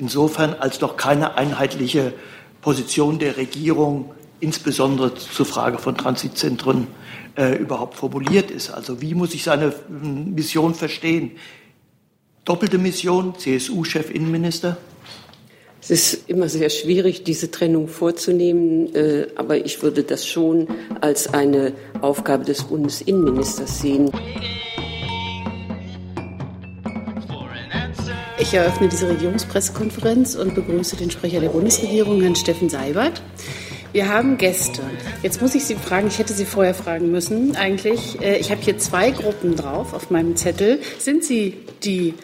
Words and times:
insofern 0.00 0.54
als 0.54 0.80
noch 0.80 0.96
keine 0.96 1.36
einheitliche 1.36 2.12
Position 2.62 3.18
der 3.18 3.36
Regierung, 3.36 4.12
insbesondere 4.40 5.14
zur 5.14 5.46
Frage 5.46 5.78
von 5.78 5.96
Transitzentren, 5.96 6.88
äh, 7.36 7.56
überhaupt 7.56 7.94
formuliert 7.94 8.50
ist. 8.50 8.70
Also 8.70 9.00
wie 9.00 9.14
muss 9.14 9.34
ich 9.34 9.44
seine 9.44 9.72
hm, 9.88 10.34
Mission 10.34 10.74
verstehen? 10.74 11.32
Doppelte 12.44 12.78
Mission, 12.78 13.38
CSU-Chef, 13.38 14.10
Innenminister? 14.10 14.78
Es 15.82 15.90
ist 15.90 16.28
immer 16.28 16.48
sehr 16.48 16.68
schwierig, 16.68 17.24
diese 17.24 17.50
Trennung 17.50 17.88
vorzunehmen, 17.88 18.94
äh, 18.94 19.28
aber 19.36 19.64
ich 19.64 19.82
würde 19.82 20.02
das 20.02 20.26
schon 20.26 20.68
als 21.00 21.32
eine 21.32 21.72
Aufgabe 22.02 22.44
des 22.44 22.64
Bundesinnenministers 22.64 23.80
sehen. 23.80 24.10
Ich 28.50 28.56
eröffne 28.56 28.88
diese 28.88 29.08
Regierungspressekonferenz 29.08 30.34
und 30.34 30.56
begrüße 30.56 30.96
den 30.96 31.08
Sprecher 31.08 31.38
der 31.38 31.50
Bundesregierung, 31.50 32.20
Herrn 32.20 32.34
Steffen 32.34 32.68
Seibert. 32.68 33.22
Wir 33.92 34.08
haben 34.08 34.38
Gäste. 34.38 34.82
Jetzt 35.22 35.40
muss 35.40 35.54
ich 35.54 35.64
Sie 35.64 35.76
fragen, 35.76 36.08
ich 36.08 36.18
hätte 36.18 36.32
Sie 36.32 36.44
vorher 36.44 36.74
fragen 36.74 37.12
müssen 37.12 37.54
eigentlich. 37.54 38.20
Äh, 38.20 38.38
ich 38.38 38.50
habe 38.50 38.60
hier 38.60 38.76
zwei 38.76 39.12
Gruppen 39.12 39.54
drauf 39.54 39.94
auf 39.94 40.10
meinem 40.10 40.34
Zettel. 40.34 40.80
Sind 40.98 41.22
Sie 41.22 41.58
die 41.84 42.14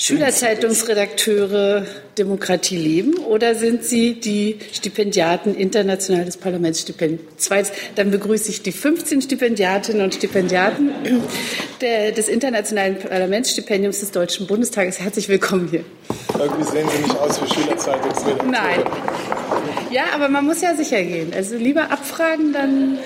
Schülerzeitungsredakteure 0.00 1.84
Demokratie 2.16 2.76
leben 2.76 3.16
oder 3.16 3.56
sind 3.56 3.82
Sie 3.82 4.20
die 4.20 4.60
Stipendiaten 4.72 5.56
internationales 5.56 6.36
Parlamentsstipendium? 6.36 7.26
Zweitens, 7.36 7.72
dann 7.96 8.12
begrüße 8.12 8.48
ich 8.48 8.62
die 8.62 8.70
15 8.70 9.22
Stipendiatinnen 9.22 10.02
und 10.02 10.14
Stipendiaten 10.14 10.92
der, 11.80 12.12
des 12.12 12.28
internationalen 12.28 13.00
Parlamentsstipendiums 13.00 13.98
des 13.98 14.12
Deutschen 14.12 14.46
Bundestages. 14.46 15.00
Herzlich 15.00 15.28
willkommen 15.28 15.66
hier. 15.68 15.84
Irgendwie 16.38 16.62
sehen 16.62 16.88
Sie 16.88 17.02
nicht 17.02 17.18
aus 17.18 17.42
wie 17.42 17.52
Schülerzeitungsredakteure. 17.52 18.52
Nein. 18.52 18.84
Ja, 19.90 20.04
aber 20.14 20.28
man 20.28 20.44
muss 20.44 20.60
ja 20.60 20.76
sicher 20.76 21.02
gehen. 21.02 21.32
Also 21.34 21.56
lieber 21.56 21.90
abfragen, 21.90 22.52
dann. 22.52 22.98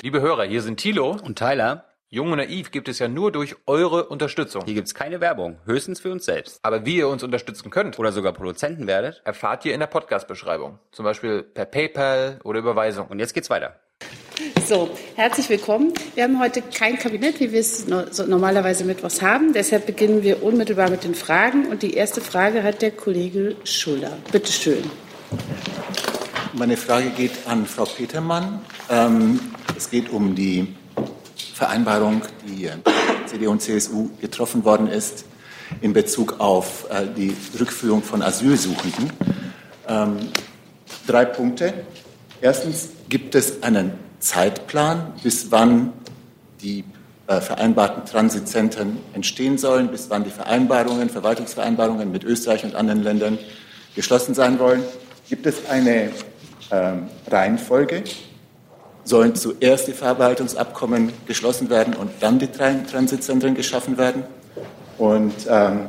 Liebe 0.00 0.22
Hörer, 0.22 0.44
hier 0.44 0.62
sind 0.62 0.80
Thilo 0.80 1.14
und 1.22 1.38
Tyler. 1.38 1.87
Jung 2.10 2.32
und 2.32 2.38
Naiv 2.38 2.70
gibt 2.70 2.88
es 2.88 3.00
ja 3.00 3.06
nur 3.06 3.32
durch 3.32 3.54
eure 3.66 4.06
Unterstützung. 4.06 4.64
Hier 4.64 4.72
gibt 4.72 4.86
es 4.86 4.94
keine 4.94 5.20
Werbung, 5.20 5.58
höchstens 5.66 6.00
für 6.00 6.10
uns 6.10 6.24
selbst. 6.24 6.58
Aber 6.62 6.86
wie 6.86 6.96
ihr 6.96 7.08
uns 7.08 7.22
unterstützen 7.22 7.68
könnt 7.68 7.98
oder 7.98 8.12
sogar 8.12 8.32
Produzenten 8.32 8.86
werdet, 8.86 9.20
erfahrt 9.26 9.66
ihr 9.66 9.74
in 9.74 9.80
der 9.80 9.88
Podcast-Beschreibung. 9.88 10.78
Zum 10.90 11.04
Beispiel 11.04 11.42
per 11.42 11.66
PayPal 11.66 12.40
oder 12.44 12.60
Überweisung. 12.60 13.08
Und 13.08 13.18
jetzt 13.18 13.34
geht's 13.34 13.50
weiter. 13.50 13.76
So, 14.66 14.88
herzlich 15.16 15.50
willkommen. 15.50 15.92
Wir 16.14 16.24
haben 16.24 16.40
heute 16.40 16.62
kein 16.62 16.98
Kabinett, 16.98 17.40
wie 17.40 17.52
wir 17.52 17.60
es 17.60 17.86
normalerweise 17.86 18.86
mittwochs 18.86 19.20
haben. 19.20 19.52
Deshalb 19.52 19.84
beginnen 19.84 20.22
wir 20.22 20.42
unmittelbar 20.42 20.88
mit 20.88 21.04
den 21.04 21.14
Fragen. 21.14 21.66
Und 21.66 21.82
die 21.82 21.92
erste 21.92 22.22
Frage 22.22 22.62
hat 22.62 22.80
der 22.80 22.92
Kollege 22.92 23.54
Schuller. 23.64 24.16
Bitte 24.32 24.50
schön. 24.50 24.90
Meine 26.54 26.78
Frage 26.78 27.10
geht 27.10 27.32
an 27.46 27.66
Frau 27.66 27.84
Petermann. 27.84 28.62
Ähm, 28.88 29.38
es 29.76 29.90
geht 29.90 30.08
um 30.08 30.34
die 30.34 30.74
Vereinbarung, 31.58 32.22
die 32.46 32.70
CDU 33.26 33.50
und 33.50 33.60
CSU 33.60 34.10
getroffen 34.20 34.64
worden 34.64 34.86
ist 34.86 35.24
in 35.80 35.92
Bezug 35.92 36.38
auf 36.38 36.86
äh, 36.88 37.08
die 37.16 37.34
Rückführung 37.58 38.04
von 38.04 38.22
Asylsuchenden. 38.22 39.12
Ähm, 39.88 40.18
drei 41.08 41.24
Punkte. 41.24 41.74
Erstens 42.40 42.90
gibt 43.08 43.34
es 43.34 43.60
einen 43.64 43.90
Zeitplan, 44.20 45.14
bis 45.24 45.50
wann 45.50 45.92
die 46.62 46.84
äh, 47.26 47.40
vereinbarten 47.40 48.04
Transitzentren 48.04 48.96
entstehen 49.12 49.58
sollen, 49.58 49.88
bis 49.88 50.10
wann 50.10 50.22
die 50.22 50.30
Vereinbarungen, 50.30 51.10
Verwaltungsvereinbarungen 51.10 52.12
mit 52.12 52.22
Österreich 52.22 52.62
und 52.62 52.76
anderen 52.76 53.02
Ländern 53.02 53.36
geschlossen 53.96 54.32
sein 54.32 54.60
wollen. 54.60 54.84
Gibt 55.28 55.44
es 55.44 55.68
eine 55.68 56.12
ähm, 56.70 57.08
Reihenfolge? 57.28 58.04
Sollen 59.08 59.34
zuerst 59.34 59.88
die 59.88 59.92
Verwaltungsabkommen 59.92 61.12
geschlossen 61.26 61.70
werden 61.70 61.94
und 61.94 62.10
dann 62.20 62.38
die 62.38 62.48
Transitzentren 62.48 63.54
geschaffen 63.54 63.96
werden? 63.96 64.24
Und 64.98 65.34
ähm, 65.48 65.86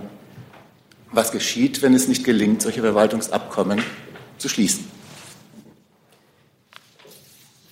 was 1.12 1.32
geschieht, 1.32 1.82
wenn 1.82 1.94
es 1.94 2.08
nicht 2.08 2.24
gelingt, 2.24 2.62
solche 2.62 2.82
Verwaltungsabkommen 2.82 3.82
zu 4.38 4.48
schließen? 4.48 4.86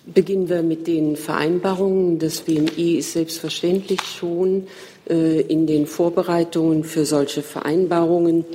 Beginnen 0.06 0.50
wir 0.50 0.64
mit 0.64 0.88
den 0.88 1.16
Vereinbarungen. 1.16 2.18
Das 2.20 2.42
BMI 2.42 2.98
ist 2.98 3.14
selbstverständlich 3.14 4.02
schon 4.02 4.68
äh, 5.10 5.42
in 5.42 5.68
den 5.68 5.86
Vorbereitungen 5.86 6.84
für 6.84 7.06
solche 7.06 7.42
Vereinbarungen. 7.42 8.46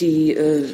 Die, 0.00 0.34
äh, 0.34 0.64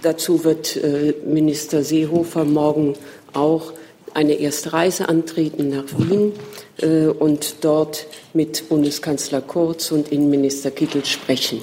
dazu 0.00 0.42
wird 0.42 0.76
äh, 0.76 1.14
Minister 1.26 1.84
Seehofer 1.84 2.44
morgen 2.44 2.94
auch 3.34 3.74
eine 4.14 4.34
erste 4.34 4.72
Reise 4.72 5.08
antreten 5.08 5.68
nach 5.68 5.84
Wien 5.98 6.32
äh, 6.80 7.06
und 7.06 7.56
dort 7.62 8.06
mit 8.32 8.68
Bundeskanzler 8.68 9.40
Kurz 9.40 9.90
und 9.90 10.10
Innenminister 10.10 10.70
Kittel 10.70 11.04
sprechen. 11.04 11.60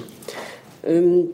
Ähm, 0.86 1.30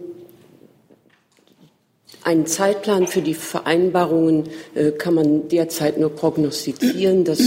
einen 2.23 2.45
Zeitplan 2.45 3.07
für 3.07 3.21
die 3.21 3.33
Vereinbarungen 3.33 4.49
äh, 4.75 4.91
kann 4.91 5.13
man 5.13 5.47
derzeit 5.47 5.97
nur 5.97 6.09
prognostizieren. 6.09 7.23
Das 7.23 7.39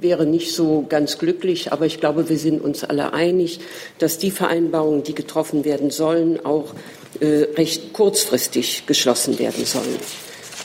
wäre 0.00 0.26
nicht 0.26 0.54
so 0.54 0.84
ganz 0.88 1.18
glücklich, 1.18 1.72
aber 1.72 1.86
ich 1.86 1.98
glaube, 1.98 2.28
wir 2.28 2.38
sind 2.38 2.62
uns 2.62 2.84
alle 2.84 3.12
einig, 3.12 3.60
dass 3.98 4.18
die 4.18 4.30
Vereinbarungen, 4.30 5.02
die 5.02 5.14
getroffen 5.14 5.64
werden 5.64 5.90
sollen, 5.90 6.44
auch 6.44 6.74
äh, 7.20 7.46
recht 7.56 7.92
kurzfristig 7.92 8.86
geschlossen 8.86 9.38
werden 9.38 9.64
sollen. 9.64 9.98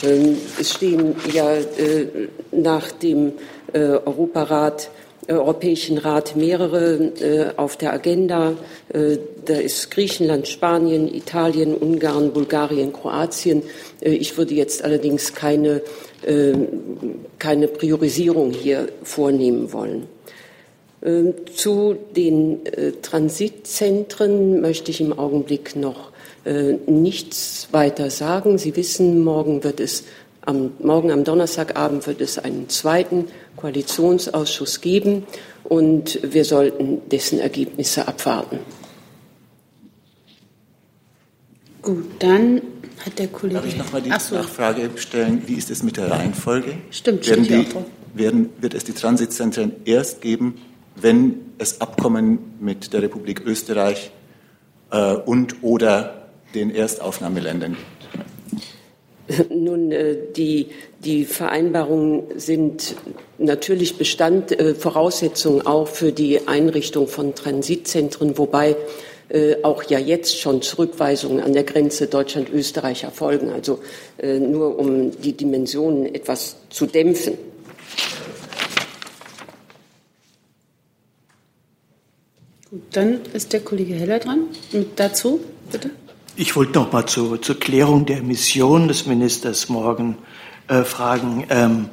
Ähm, 0.02 0.36
es 0.60 0.74
stehen 0.74 1.16
ja 1.32 1.54
äh, 1.54 2.28
nach 2.52 2.92
dem 2.92 3.32
äh, 3.72 3.78
Europarat 3.78 4.90
äh, 5.26 5.32
Europäischen 5.32 5.98
Rat 5.98 6.36
mehrere 6.36 7.52
auf 7.56 7.76
der 7.76 7.92
Agenda. 7.92 8.54
Da 8.90 9.54
ist 9.54 9.90
Griechenland, 9.90 10.48
Spanien, 10.48 11.12
Italien, 11.12 11.74
Ungarn, 11.74 12.32
Bulgarien, 12.32 12.94
Kroatien. 12.94 13.62
Ich 14.00 14.38
würde 14.38 14.54
jetzt 14.54 14.82
allerdings 14.82 15.34
keine, 15.34 15.82
keine 17.38 17.68
Priorisierung 17.68 18.52
hier 18.52 18.88
vornehmen 19.02 19.70
wollen. 19.74 20.06
Ähm, 21.02 21.34
zu 21.54 21.96
den 22.16 22.60
Transitzentren 23.02 24.62
möchte 24.62 24.90
ich 24.90 25.02
im 25.02 25.18
Augenblick 25.18 25.76
noch 25.76 26.10
nichts 26.86 27.68
weiter 27.72 28.10
sagen. 28.10 28.58
Sie 28.58 28.74
wissen, 28.76 29.22
morgen 29.22 29.64
wird 29.64 29.80
es 29.80 30.04
am, 30.48 30.72
morgen 30.78 31.10
am 31.10 31.24
Donnerstagabend 31.24 32.06
wird 32.06 32.20
es 32.20 32.38
einen 32.38 32.68
zweiten 32.68 33.26
Koalitionsausschuss 33.56 34.80
geben 34.80 35.26
und 35.64 36.20
wir 36.22 36.44
sollten 36.44 37.02
dessen 37.10 37.38
Ergebnisse 37.38 38.08
abwarten. 38.08 38.60
Gut, 41.82 42.06
dann 42.18 42.62
hat 43.04 43.18
der 43.18 43.28
Kollege. 43.28 43.60
Darf 43.60 43.66
ich 43.66 43.76
noch 43.76 43.92
mal 43.92 44.02
die 44.02 44.10
so. 44.18 44.36
Nachfrage 44.36 44.90
stellen? 44.96 45.42
Wie 45.46 45.54
ist 45.54 45.70
es 45.70 45.82
mit 45.82 45.96
der 45.96 46.10
Reihenfolge? 46.10 46.74
Stimmt, 46.90 47.28
werden 47.28 47.44
die, 47.44 47.66
werden, 48.14 48.48
wird 48.60 48.74
es 48.74 48.84
die 48.84 48.92
Transitzentren 48.92 49.72
erst 49.84 50.20
geben, 50.20 50.56
wenn 50.96 51.34
es 51.58 51.80
Abkommen 51.80 52.38
mit 52.60 52.92
der 52.92 53.02
Republik 53.02 53.42
Österreich 53.44 54.10
äh, 54.90 55.12
und 55.14 55.62
oder 55.62 56.17
den 56.54 56.74
Erstaufnahmeländern 56.74 57.76
gibt? 57.76 57.98
Nun, 59.50 59.92
äh, 59.92 60.16
die, 60.36 60.68
die 61.04 61.24
Vereinbarungen 61.24 62.24
sind 62.36 62.94
natürlich 63.36 63.98
Bestand, 63.98 64.58
äh, 64.58 64.74
Voraussetzung 64.74 65.66
auch 65.66 65.88
für 65.88 66.12
die 66.12 66.48
Einrichtung 66.48 67.08
von 67.08 67.34
Transitzentren, 67.34 68.38
wobei 68.38 68.76
äh, 69.28 69.56
auch 69.62 69.82
ja 69.82 69.98
jetzt 69.98 70.38
schon 70.38 70.62
Zurückweisungen 70.62 71.40
an 71.42 71.52
der 71.52 71.64
Grenze 71.64 72.06
Deutschland-Österreich 72.06 73.04
erfolgen. 73.04 73.50
Also 73.50 73.80
nur 74.22 74.78
um 74.78 75.10
die 75.20 75.34
Dimensionen 75.34 76.12
etwas 76.14 76.56
zu 76.70 76.86
dämpfen. 76.86 77.34
Gut, 82.70 82.82
dann 82.92 83.20
ist 83.34 83.52
der 83.52 83.60
Kollege 83.60 83.94
Heller 83.94 84.18
dran. 84.18 84.48
Und 84.72 84.88
dazu, 84.96 85.40
bitte. 85.70 85.90
Ich 86.40 86.54
wollte 86.54 86.74
noch 86.74 86.92
mal 86.92 87.04
zu, 87.04 87.36
zur 87.38 87.58
Klärung 87.58 88.06
der 88.06 88.22
Mission 88.22 88.86
des 88.86 89.06
Ministers 89.06 89.68
morgen 89.68 90.16
äh, 90.68 90.84
fragen. 90.84 91.44
Ähm, 91.50 91.88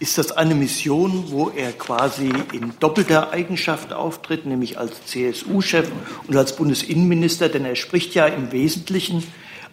ist 0.00 0.18
das 0.18 0.32
eine 0.32 0.56
Mission, 0.56 1.26
wo 1.28 1.48
er 1.48 1.70
quasi 1.70 2.32
in 2.52 2.72
doppelter 2.80 3.30
Eigenschaft 3.30 3.92
auftritt, 3.92 4.46
nämlich 4.46 4.78
als 4.78 5.06
CSU-Chef 5.06 5.88
und 6.26 6.36
als 6.36 6.56
Bundesinnenminister? 6.56 7.48
Denn 7.48 7.64
er 7.64 7.76
spricht 7.76 8.16
ja 8.16 8.26
im 8.26 8.50
Wesentlichen 8.50 9.22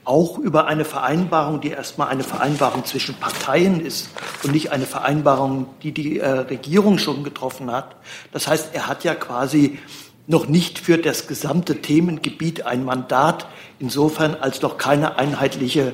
auch 0.03 0.37
über 0.37 0.67
eine 0.67 0.85
Vereinbarung, 0.85 1.59
die 1.59 1.69
erstmal 1.69 2.09
eine 2.09 2.23
Vereinbarung 2.23 2.85
zwischen 2.85 3.15
Parteien 3.15 3.81
ist 3.81 4.11
und 4.43 4.51
nicht 4.51 4.71
eine 4.71 4.85
Vereinbarung, 4.85 5.65
die 5.81 5.93
die 5.93 6.19
äh, 6.19 6.29
Regierung 6.29 6.99
schon 6.99 7.23
getroffen 7.23 7.71
hat. 7.71 7.95
Das 8.31 8.47
heißt, 8.47 8.75
er 8.75 8.85
hat 8.85 9.03
ja 9.03 9.15
quasi 9.15 9.79
noch 10.27 10.47
nicht 10.47 10.77
für 10.77 10.97
das 10.97 11.27
gesamte 11.27 11.81
Themengebiet 11.81 12.65
ein 12.65 12.83
Mandat, 12.83 13.47
insofern 13.79 14.35
als 14.35 14.61
noch 14.61 14.77
keine 14.77 15.17
einheitliche 15.17 15.93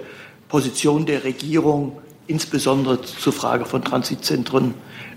Position 0.49 1.05
der 1.05 1.23
Regierung, 1.23 2.01
insbesondere 2.25 3.01
zur 3.01 3.33
Frage 3.33 3.65
von 3.65 3.83
Transitzentren, 3.83 4.73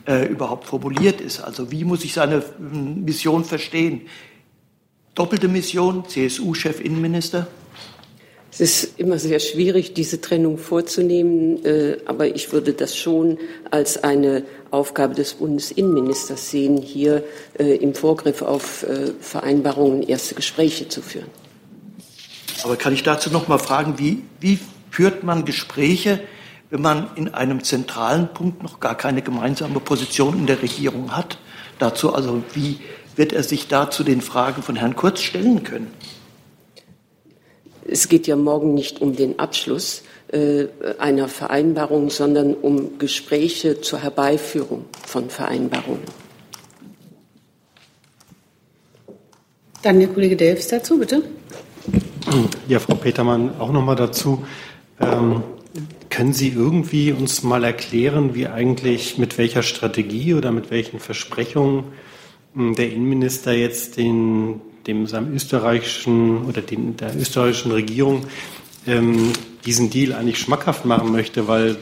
äh, 0.07 0.27
überhaupt 0.27 0.67
formuliert 0.67 1.21
ist. 1.21 1.41
Also 1.41 1.71
wie 1.73 1.85
muss 1.85 2.05
ich 2.05 2.13
seine 2.13 2.45
hm, 2.59 3.05
Mission 3.05 3.45
verstehen? 3.45 4.03
Doppelte 5.15 5.49
Mission, 5.49 6.07
CSU-Chef, 6.07 6.81
Innenminister? 6.81 7.49
Es 8.59 8.85
ist 8.85 8.99
immer 8.99 9.19
sehr 9.19 9.39
schwierig, 9.39 9.93
diese 9.93 10.19
Trennung 10.23 10.57
vorzunehmen, 10.57 11.63
äh, 11.67 11.99
aber 12.07 12.35
ich 12.35 12.53
würde 12.53 12.73
das 12.73 12.97
schon 12.97 13.37
als 13.71 14.03
eine 14.03 14.45
Aufgabe 14.71 15.15
des 15.15 15.35
Bundesinnenministers 15.35 16.51
sehen, 16.51 16.79
hier 16.79 17.23
äh, 17.59 17.77
im 17.77 17.95
Vorgriff 17.95 18.41
auf 18.41 18.83
äh, 18.85 19.13
Vereinbarungen 19.21 20.03
erste 20.03 20.35
Gespräche 20.35 20.89
zu 20.89 21.03
führen. 21.03 21.27
Aber 22.65 22.77
kann 22.77 22.95
ich 22.95 23.03
dazu 23.03 23.31
noch 23.31 23.47
mal 23.47 23.59
fragen, 23.59 23.99
wie, 23.99 24.23
wie 24.41 24.59
führt 24.91 25.23
man 25.23 25.45
Gespräche, 25.45 26.21
wenn 26.71 26.81
man 26.81 27.11
in 27.17 27.35
einem 27.35 27.63
zentralen 27.63 28.29
Punkt 28.33 28.63
noch 28.63 28.81
gar 28.81 28.97
keine 28.97 29.21
gemeinsame 29.21 29.81
Position 29.81 30.39
in 30.39 30.47
der 30.47 30.63
Regierung 30.63 31.15
hat? 31.15 31.39
Dazu 31.79 32.15
also, 32.15 32.43
wie 32.55 32.79
wird 33.17 33.35
er 33.35 33.43
sich 33.43 33.69
da 33.69 33.91
zu 33.91 34.03
den 34.03 34.23
Fragen 34.23 34.63
von 34.63 34.77
Herrn 34.77 34.97
Kurz 34.97 35.21
stellen 35.21 35.63
können? 35.63 35.93
Es 37.89 38.09
geht 38.09 38.27
ja 38.27 38.37
morgen 38.37 38.75
nicht 38.75 39.01
um 39.01 39.15
den 39.15 39.39
Abschluss 39.39 40.03
äh, 40.29 40.67
einer 40.99 41.29
Vereinbarung, 41.29 42.11
sondern 42.11 42.55
um 42.55 42.99
Gespräche 42.99 43.81
zur 43.81 44.03
Herbeiführung 44.03 44.87
von 45.07 45.31
Vereinbarungen. 45.31 46.03
Dann 49.83 50.01
der 50.01 50.09
Kollege 50.09 50.37
Delfs 50.37 50.69
dazu, 50.69 50.99
bitte. 50.99 51.23
Ja, 52.67 52.81
Frau 52.81 52.97
Petermann, 52.97 53.61
auch 53.61 53.71
noch 53.71 53.85
mal 53.85 53.95
dazu. 53.95 54.45
Ähm, 55.01 55.43
können 56.11 56.33
Sie 56.33 56.49
irgendwie 56.49 57.13
uns 57.13 57.43
mal 57.43 57.63
erklären, 57.63 58.35
wie 58.35 58.49
eigentlich 58.49 59.19
mit 59.19 59.39
welcher 59.39 59.63
Strategie 59.63 60.35
oder 60.35 60.51
mit 60.51 60.71
welchen 60.71 60.99
Versprechungen 60.99 61.85
hm, 62.55 62.75
der 62.75 62.91
Innenminister 62.91 63.53
jetzt 63.53 63.97
den 63.97 64.61
dem 64.87 65.07
seinem 65.07 65.35
österreichischen 65.35 66.45
oder 66.45 66.63
den, 66.63 66.97
der 66.97 67.17
österreichischen 67.17 67.73
Regierung 67.73 68.27
ähm, 68.87 69.33
diesen 69.65 69.91
Deal 69.91 70.13
eigentlich 70.13 70.39
schmackhaft 70.39 70.85
machen 70.85 71.11
möchte, 71.13 71.49
weil 71.49 71.77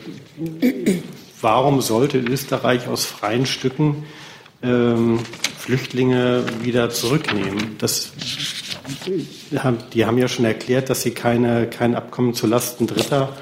warum 1.40 1.80
sollte 1.82 2.18
Österreich 2.18 2.88
aus 2.88 3.04
freien 3.04 3.46
Stücken 3.46 4.04
ähm, 4.62 5.20
Flüchtlinge 5.58 6.44
wieder 6.62 6.90
zurücknehmen? 6.90 7.76
Das, 7.78 8.12
die 9.92 10.06
haben 10.06 10.18
ja 10.18 10.28
schon 10.28 10.46
erklärt, 10.46 10.88
dass 10.88 11.02
sie 11.02 11.10
keine, 11.10 11.66
kein 11.66 11.94
Abkommen 11.94 12.34
zu 12.34 12.46
Lasten 12.46 12.86
Dritter 12.86 13.34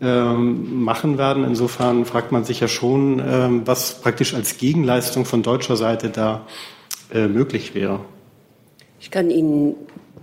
ähm, 0.00 0.82
machen 0.84 1.16
werden. 1.16 1.44
Insofern 1.44 2.04
fragt 2.04 2.32
man 2.32 2.44
sich 2.44 2.60
ja 2.60 2.68
schon, 2.68 3.22
ähm, 3.26 3.62
was 3.64 4.02
praktisch 4.02 4.34
als 4.34 4.58
Gegenleistung 4.58 5.24
von 5.24 5.42
deutscher 5.42 5.76
Seite 5.76 6.10
da 6.10 6.46
äh, 7.12 7.28
möglich 7.28 7.74
wäre. 7.74 8.00
Ich 9.00 9.10
kann 9.10 9.30
Ihnen 9.30 9.74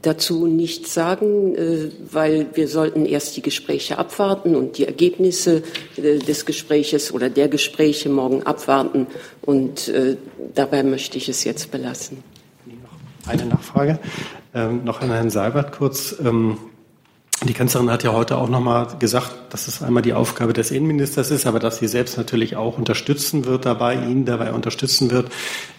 dazu 0.02 0.48
nichts 0.48 0.94
sagen, 0.94 1.56
äh, 1.56 1.90
weil 2.12 2.48
wir 2.54 2.68
sollten 2.68 3.06
erst 3.06 3.38
die 3.38 3.42
Gespräche 3.42 3.98
abwarten 3.98 4.56
und 4.56 4.78
die 4.78 4.86
Ergebnisse 4.86 5.64
äh, 5.98 6.20
des 6.20 6.46
Gespräches 6.46 7.14
oder 7.14 7.30
der 7.30 7.48
Gespräche 7.48 8.10
morgen 8.10 8.44
abwarten. 8.44 9.08
Und 9.42 9.88
äh, 9.88 10.18
dabei 10.54 10.84
möchte 10.84 11.18
ich 11.18 11.30
es 11.30 11.44
jetzt 11.44 11.72
belassen. 11.72 12.24
Eine 13.26 13.46
Nachfrage 13.46 14.00
ähm, 14.54 14.84
noch 14.84 15.02
an 15.02 15.10
Herrn 15.10 15.30
Seibert 15.30 15.72
kurz. 15.72 16.16
Ähm, 16.24 16.58
die 17.46 17.54
Kanzlerin 17.54 17.90
hat 17.90 18.04
ja 18.04 18.14
heute 18.14 18.38
auch 18.38 18.50
nochmal 18.50 18.88
gesagt, 19.00 19.32
dass 19.50 19.68
es 19.68 19.82
einmal 19.82 20.04
die 20.04 20.14
Aufgabe 20.14 20.54
des 20.54 20.72
Innenministers 20.72 21.32
ist, 21.32 21.46
aber 21.46 21.60
dass 21.60 21.78
sie 21.78 21.88
selbst 21.88 22.18
natürlich 22.18 22.56
auch 22.56 22.78
unterstützen 22.78 23.46
wird 23.46 23.66
dabei, 23.66 23.96
ihn 23.96 24.26
dabei 24.26 24.54
unterstützen 24.54 25.12
wird. 25.12 25.32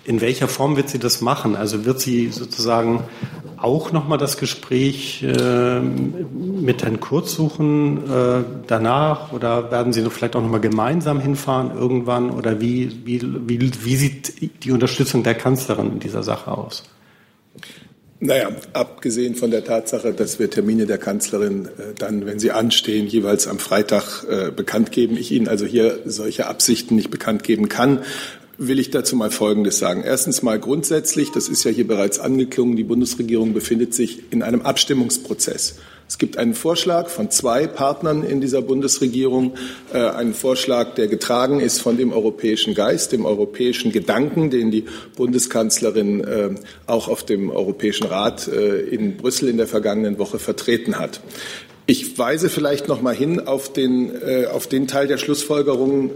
In 0.05 0.21
welcher 0.21 0.49
Form 0.49 0.77
wird 0.77 0.89
sie 0.89 0.99
das 0.99 1.21
machen? 1.21 1.57
Also 1.57 1.85
wird 1.85 2.01
sie 2.01 2.31
sozusagen 2.31 3.05
auch 3.57 3.93
nochmal 3.93 4.19
das 4.19 4.37
Gespräch 4.37 5.23
äh, 5.23 5.81
mit 5.81 6.83
Herrn 6.83 7.01
Kurz 7.01 7.35
suchen 7.35 8.11
äh, 8.11 8.45
danach 8.67 9.33
oder 9.33 9.71
werden 9.71 9.93
Sie 9.93 10.05
vielleicht 10.11 10.37
auch 10.37 10.43
nochmal 10.43 10.61
gemeinsam 10.61 11.19
hinfahren 11.19 11.71
irgendwann 11.77 12.31
oder 12.31 12.61
wie, 12.61 13.01
wie, 13.05 13.23
wie, 13.23 13.85
wie 13.85 13.97
sieht 13.97 14.65
die 14.65 14.71
Unterstützung 14.71 15.23
der 15.23 15.35
Kanzlerin 15.35 15.93
in 15.93 16.01
dieser 16.01 16.23
Sache 16.23 16.51
aus? 16.51 16.85
Naja, 18.25 18.49
abgesehen 18.73 19.35
von 19.35 19.51
der 19.51 19.65
Tatsache, 19.65 20.15
dass 20.15 20.39
wir 20.39 20.49
Termine 20.49 20.87
der 20.87 20.97
Kanzlerin 20.97 21.67
äh, 21.67 21.93
dann, 21.99 22.25
wenn 22.25 22.39
sie 22.39 22.53
anstehen, 22.53 23.07
jeweils 23.07 23.47
am 23.47 23.59
Freitag 23.59 24.25
äh, 24.25 24.51
bekannt 24.51 24.93
geben, 24.93 25.19
ich 25.19 25.31
Ihnen 25.31 25.47
also 25.47 25.67
hier 25.67 25.99
solche 26.07 26.47
Absichten 26.47 26.97
nicht 26.97 27.11
bekannt 27.11 27.43
geben 27.43 27.69
kann, 27.69 27.99
will 28.59 28.79
ich 28.79 28.91
dazu 28.91 29.17
mal 29.17 29.31
Folgendes 29.31 29.79
sagen. 29.79 30.03
Erstens 30.05 30.43
mal 30.43 30.59
grundsätzlich, 30.59 31.31
das 31.31 31.49
ist 31.49 31.65
ja 31.65 31.71
hier 31.71 31.87
bereits 31.87 32.19
angeklungen, 32.19 32.77
die 32.77 32.85
Bundesregierung 32.85 33.53
befindet 33.53 33.95
sich 33.95 34.33
in 34.33 34.43
einem 34.43 34.63
Abstimmungsprozess. 34.63 35.77
Es 36.07 36.19
gibt 36.19 36.37
einen 36.37 36.55
Vorschlag 36.55 37.09
von 37.09 37.31
zwei 37.31 37.67
Partnern 37.67 38.25
in 38.25 38.41
dieser 38.41 38.61
Bundesregierung, 38.61 39.55
äh, 39.93 39.99
einen 39.99 40.35
Vorschlag, 40.35 40.95
der 40.95 41.09
getragen 41.09 41.61
ist 41.61 41.81
von 41.81 41.97
dem 41.97 42.13
europäischen 42.13 42.75
Geist, 42.75 43.13
dem 43.13 43.25
europäischen 43.25 43.91
Gedanken, 43.91 44.51
den 44.51 44.71
die 44.71 44.85
Bundeskanzlerin 45.17 46.23
äh, 46.23 46.51
auch 46.87 47.09
auf 47.09 47.25
dem 47.25 47.51
Europäischen 47.51 48.07
Rat 48.07 48.49
äh, 48.49 48.81
in 48.81 49.17
Brüssel 49.17 49.49
in 49.49 49.57
der 49.57 49.67
vergangenen 49.67 50.19
Woche 50.19 50.39
vertreten 50.39 50.99
hat. 50.99 51.21
Ich 51.87 52.19
weise 52.19 52.49
vielleicht 52.49 52.89
noch 52.89 53.03
mal 53.03 53.15
hin 53.15 53.41
auf 53.41 53.73
den, 53.73 54.11
äh, 54.23 54.47
auf 54.47 54.67
den 54.67 54.87
Teil 54.87 55.07
der 55.07 55.19
Schlussfolgerungen 55.19 56.11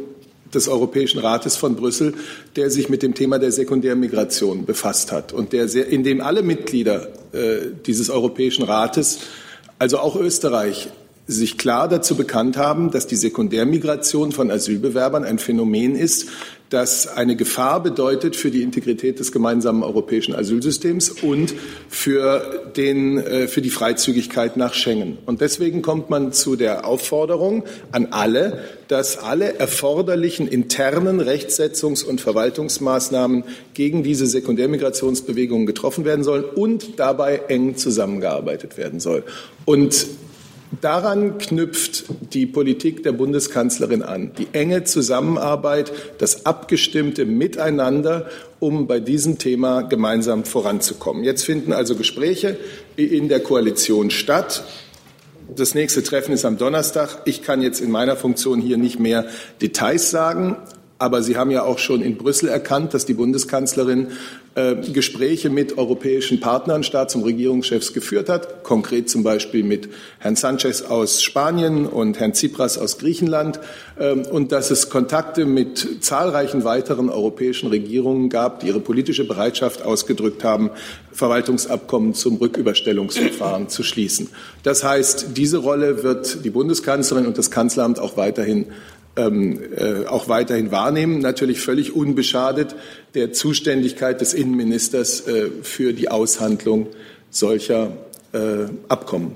des 0.54 0.68
Europäischen 0.68 1.18
Rates 1.18 1.56
von 1.56 1.76
Brüssel, 1.76 2.14
der 2.56 2.70
sich 2.70 2.88
mit 2.88 3.02
dem 3.02 3.14
Thema 3.14 3.38
der 3.38 3.52
Sekundärmigration 3.52 4.64
befasst 4.64 5.12
hat 5.12 5.32
und 5.32 5.52
der 5.52 5.68
sehr, 5.68 5.88
in 5.88 6.04
dem 6.04 6.20
alle 6.20 6.42
Mitglieder 6.42 7.08
äh, 7.32 7.66
dieses 7.86 8.10
Europäischen 8.10 8.64
Rates 8.64 9.20
also 9.78 9.98
auch 9.98 10.16
Österreich, 10.16 10.88
sich 11.28 11.58
klar 11.58 11.88
dazu 11.88 12.16
bekannt 12.16 12.56
haben, 12.56 12.90
dass 12.90 13.06
die 13.06 13.14
Sekundärmigration 13.14 14.32
von 14.32 14.50
Asylbewerbern 14.50 15.24
ein 15.24 15.38
Phänomen 15.38 15.94
ist, 15.94 16.28
das 16.70 17.06
eine 17.06 17.34
Gefahr 17.36 17.82
bedeutet 17.82 18.36
für 18.36 18.50
die 18.50 18.62
Integrität 18.62 19.18
des 19.18 19.32
gemeinsamen 19.32 19.82
europäischen 19.82 20.34
Asylsystems 20.34 21.10
und 21.10 21.54
für, 21.88 22.70
den, 22.76 23.18
äh, 23.18 23.48
für 23.48 23.62
die 23.62 23.70
Freizügigkeit 23.70 24.58
nach 24.58 24.74
Schengen. 24.74 25.16
Und 25.24 25.40
deswegen 25.40 25.80
kommt 25.80 26.10
man 26.10 26.32
zu 26.32 26.56
der 26.56 26.86
Aufforderung 26.86 27.64
an 27.90 28.08
alle, 28.10 28.64
dass 28.88 29.18
alle 29.18 29.58
erforderlichen 29.58 30.46
internen 30.46 31.22
Rechtsetzungs- 31.22 32.04
und 32.04 32.20
Verwaltungsmaßnahmen 32.20 33.44
gegen 33.72 34.02
diese 34.02 34.26
Sekundärmigrationsbewegungen 34.26 35.66
getroffen 35.66 36.04
werden 36.04 36.24
sollen 36.24 36.44
und 36.44 36.98
dabei 36.98 37.42
eng 37.48 37.76
zusammengearbeitet 37.76 38.76
werden 38.76 39.00
soll. 39.00 39.24
Und 39.64 40.06
Daran 40.80 41.38
knüpft 41.38 42.04
die 42.34 42.44
Politik 42.44 43.02
der 43.02 43.12
Bundeskanzlerin 43.12 44.02
an. 44.02 44.32
Die 44.36 44.48
enge 44.52 44.84
Zusammenarbeit, 44.84 45.92
das 46.18 46.44
abgestimmte 46.44 47.24
Miteinander, 47.24 48.26
um 48.60 48.86
bei 48.86 49.00
diesem 49.00 49.38
Thema 49.38 49.82
gemeinsam 49.82 50.44
voranzukommen. 50.44 51.24
Jetzt 51.24 51.44
finden 51.44 51.72
also 51.72 51.94
Gespräche 51.94 52.58
in 52.96 53.28
der 53.28 53.40
Koalition 53.40 54.10
statt. 54.10 54.64
Das 55.56 55.74
nächste 55.74 56.02
Treffen 56.02 56.32
ist 56.32 56.44
am 56.44 56.58
Donnerstag. 56.58 57.22
Ich 57.24 57.42
kann 57.42 57.62
jetzt 57.62 57.80
in 57.80 57.90
meiner 57.90 58.16
Funktion 58.16 58.60
hier 58.60 58.76
nicht 58.76 59.00
mehr 59.00 59.24
Details 59.62 60.10
sagen. 60.10 60.56
Aber 60.98 61.22
Sie 61.22 61.36
haben 61.36 61.52
ja 61.52 61.62
auch 61.62 61.78
schon 61.78 62.02
in 62.02 62.16
Brüssel 62.16 62.48
erkannt, 62.48 62.92
dass 62.92 63.06
die 63.06 63.14
Bundeskanzlerin 63.14 64.08
äh, 64.56 64.74
Gespräche 64.74 65.48
mit 65.48 65.78
europäischen 65.78 66.40
Partnern, 66.40 66.82
Staats- 66.82 67.14
und 67.14 67.22
Regierungschefs 67.22 67.92
geführt 67.92 68.28
hat, 68.28 68.64
konkret 68.64 69.08
zum 69.08 69.22
Beispiel 69.22 69.62
mit 69.62 69.88
Herrn 70.18 70.34
Sanchez 70.34 70.82
aus 70.82 71.22
Spanien 71.22 71.86
und 71.86 72.18
Herrn 72.18 72.32
Tsipras 72.32 72.78
aus 72.78 72.98
Griechenland, 72.98 73.60
äh, 73.96 74.14
und 74.14 74.50
dass 74.50 74.72
es 74.72 74.90
Kontakte 74.90 75.44
mit 75.44 76.02
zahlreichen 76.02 76.64
weiteren 76.64 77.10
europäischen 77.10 77.68
Regierungen 77.68 78.28
gab, 78.28 78.58
die 78.58 78.66
ihre 78.66 78.80
politische 78.80 79.24
Bereitschaft 79.24 79.82
ausgedrückt 79.82 80.42
haben, 80.42 80.70
Verwaltungsabkommen 81.12 82.14
zum 82.14 82.38
Rücküberstellungsverfahren 82.38 83.68
zu 83.68 83.84
schließen. 83.84 84.30
Das 84.64 84.82
heißt, 84.82 85.36
diese 85.36 85.58
Rolle 85.58 86.02
wird 86.02 86.44
die 86.44 86.50
Bundeskanzlerin 86.50 87.26
und 87.26 87.38
das 87.38 87.52
Kanzleramt 87.52 88.00
auch 88.00 88.16
weiterhin 88.16 88.66
ähm, 89.18 89.60
äh, 89.76 90.06
auch 90.06 90.28
weiterhin 90.28 90.70
wahrnehmen, 90.70 91.18
natürlich 91.18 91.60
völlig 91.60 91.94
unbeschadet 91.94 92.74
der 93.14 93.32
Zuständigkeit 93.32 94.20
des 94.20 94.32
Innenministers 94.32 95.26
äh, 95.26 95.50
für 95.62 95.92
die 95.92 96.08
Aushandlung 96.08 96.86
solcher 97.30 97.96
äh, 98.32 98.38
Abkommen. 98.88 99.32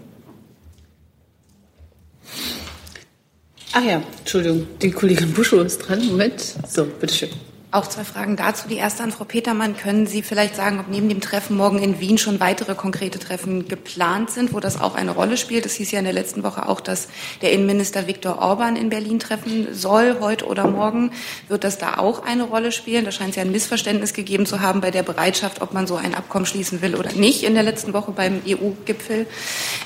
Ach 3.73 3.85
ja, 3.85 4.03
Entschuldigung, 4.19 4.67
die 4.81 4.91
Kollegin 4.91 5.33
Buschow 5.33 5.65
ist 5.65 5.79
dran. 5.79 6.07
Moment. 6.07 6.41
So, 6.69 6.85
bitteschön. 6.85 7.31
Auch 7.75 7.87
zwei 7.87 8.05
Fragen 8.05 8.37
dazu. 8.37 8.69
Die 8.69 8.77
erste 8.77 9.03
an 9.03 9.13
Frau 9.13 9.25
Petermann. 9.25 9.75
Können 9.79 10.07
Sie 10.07 10.21
vielleicht 10.21 10.57
sagen, 10.57 10.79
ob 10.79 10.89
neben 10.89 11.09
dem 11.09 11.23
Treffen 11.23 11.57
morgen 11.57 11.83
in 11.83 12.01
Wien 12.01 12.19
schon 12.19 12.39
weitere 12.39 12.75
konkrete 12.75 13.19
Treffen 13.19 13.67
geplant 13.67 14.29
sind, 14.31 14.53
wo 14.53 14.61
das 14.61 14.79
auch 14.79 14.95
eine 14.95 15.13
Rolle 15.13 15.39
spielt? 15.39 15.65
Es 15.65 15.77
hieß 15.77 15.91
ja 15.91 15.99
in 15.99 16.05
der 16.05 16.13
letzten 16.13 16.43
Woche 16.43 16.69
auch, 16.69 16.83
dass 16.83 17.09
der 17.41 17.51
Innenminister 17.51 18.07
Viktor 18.07 18.41
Orban 18.41 18.77
in 18.77 18.91
Berlin 18.91 19.19
treffen 19.19 19.69
soll, 19.73 20.19
heute 20.21 20.45
oder 20.49 20.67
morgen. 20.67 21.13
Wird 21.49 21.65
das 21.65 21.79
da 21.79 21.97
auch 21.97 22.23
eine 22.27 22.43
Rolle 22.43 22.73
spielen? 22.73 23.07
Da 23.07 23.11
scheint 23.11 23.31
es 23.31 23.37
ja 23.37 23.43
ein 23.43 23.51
Missverständnis 23.51 24.13
gegeben 24.13 24.45
zu 24.45 24.61
haben 24.61 24.83
bei 24.83 24.91
der 24.91 25.03
Bereitschaft, 25.03 25.63
ob 25.63 25.73
man 25.73 25.87
so 25.87 25.97
ein 25.97 26.15
Abkommen 26.15 26.45
schließen 26.45 26.83
will 26.83 26.95
oder 26.95 27.15
nicht 27.15 27.43
in 27.43 27.55
der 27.55 27.63
letzten 27.63 27.95
Woche 27.95 28.13
beim 28.13 28.43
EU-Gipfel. 28.47 29.27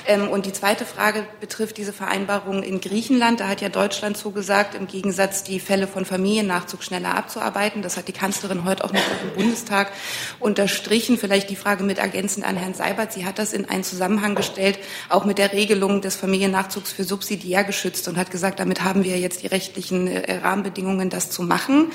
Ähm, 0.07 0.27
und 0.27 0.45
die 0.45 0.51
zweite 0.51 0.83
Frage 0.83 1.25
betrifft 1.39 1.77
diese 1.77 1.93
Vereinbarung 1.93 2.63
in 2.63 2.81
Griechenland. 2.81 3.39
Da 3.39 3.47
hat 3.47 3.61
ja 3.61 3.69
Deutschland 3.69 4.17
zugesagt, 4.17 4.75
im 4.75 4.87
Gegensatz 4.87 5.43
die 5.43 5.61
Fälle 5.61 5.87
von 5.87 6.03
Familiennachzug 6.03 6.83
schneller 6.83 7.15
abzuarbeiten 7.15 7.76
arbeiten. 7.77 7.81
Das 7.81 7.97
hat 7.97 8.07
die 8.07 8.13
Kanzlerin 8.13 8.63
heute 8.63 8.83
auch 8.83 8.93
noch 8.93 9.01
im 9.23 9.35
Bundestag 9.35 9.91
unterstrichen. 10.39 11.17
Vielleicht 11.17 11.49
die 11.49 11.55
Frage 11.55 11.83
mit 11.83 11.97
ergänzend 11.97 12.45
an 12.45 12.57
Herrn 12.57 12.73
Seibert. 12.73 13.13
Sie 13.13 13.25
hat 13.25 13.39
das 13.39 13.53
in 13.53 13.69
einen 13.69 13.83
Zusammenhang 13.83 14.35
gestellt, 14.35 14.79
auch 15.09 15.25
mit 15.25 15.37
der 15.37 15.53
Regelung 15.53 16.01
des 16.01 16.15
Familiennachzugs 16.15 16.91
für 16.91 17.03
subsidiär 17.03 17.63
geschützt 17.63 18.07
und 18.07 18.17
hat 18.17 18.31
gesagt, 18.31 18.59
damit 18.59 18.83
haben 18.83 19.03
wir 19.03 19.17
jetzt 19.17 19.43
die 19.43 19.47
rechtlichen 19.47 20.07
äh, 20.07 20.37
Rahmenbedingungen, 20.37 21.09
das 21.09 21.29
zu 21.29 21.43
machen. 21.43 21.91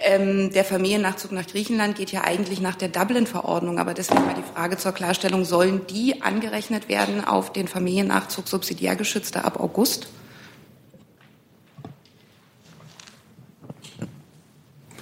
Ähm, 0.00 0.52
der 0.52 0.64
Familiennachzug 0.64 1.32
nach 1.32 1.46
Griechenland 1.46 1.96
geht 1.96 2.12
ja 2.12 2.24
eigentlich 2.24 2.60
nach 2.60 2.76
der 2.76 2.88
Dublin-Verordnung. 2.88 3.78
Aber 3.78 3.94
deswegen 3.94 4.26
war 4.26 4.34
die 4.34 4.54
Frage 4.54 4.76
zur 4.76 4.92
Klarstellung, 4.92 5.44
sollen 5.44 5.86
die 5.88 6.22
angerechnet 6.22 6.88
werden 6.88 7.24
auf 7.24 7.52
den 7.52 7.68
Familiennachzug 7.68 8.48
subsidiär 8.48 8.96
geschützter 8.96 9.44
ab 9.44 9.60
August? 9.60 10.08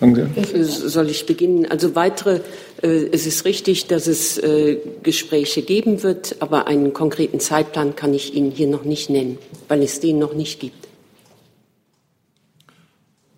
Soll 0.01 1.09
ich 1.09 1.27
beginnen? 1.27 1.71
Also 1.71 1.95
weitere, 1.95 2.41
äh, 2.83 3.09
es 3.13 3.27
ist 3.27 3.45
richtig, 3.45 3.87
dass 3.87 4.07
es 4.07 4.39
äh, 4.39 4.79
Gespräche 5.03 5.63
geben 5.63 6.03
wird, 6.03 6.37
aber 6.41 6.67
einen 6.67 6.93
konkreten 6.93 7.41
Zeitplan 7.41 7.97
kann 7.97 8.13
ich 8.13 8.35
Ihnen 8.35 8.51
hier 8.51 8.67
noch 8.67 8.85
nicht 8.85 9.09
nennen, 9.09 9.39
weil 9.69 9.83
es 9.83 10.01
den 10.01 10.19
noch 10.19 10.35
nicht 10.35 10.61
gibt. 10.61 10.89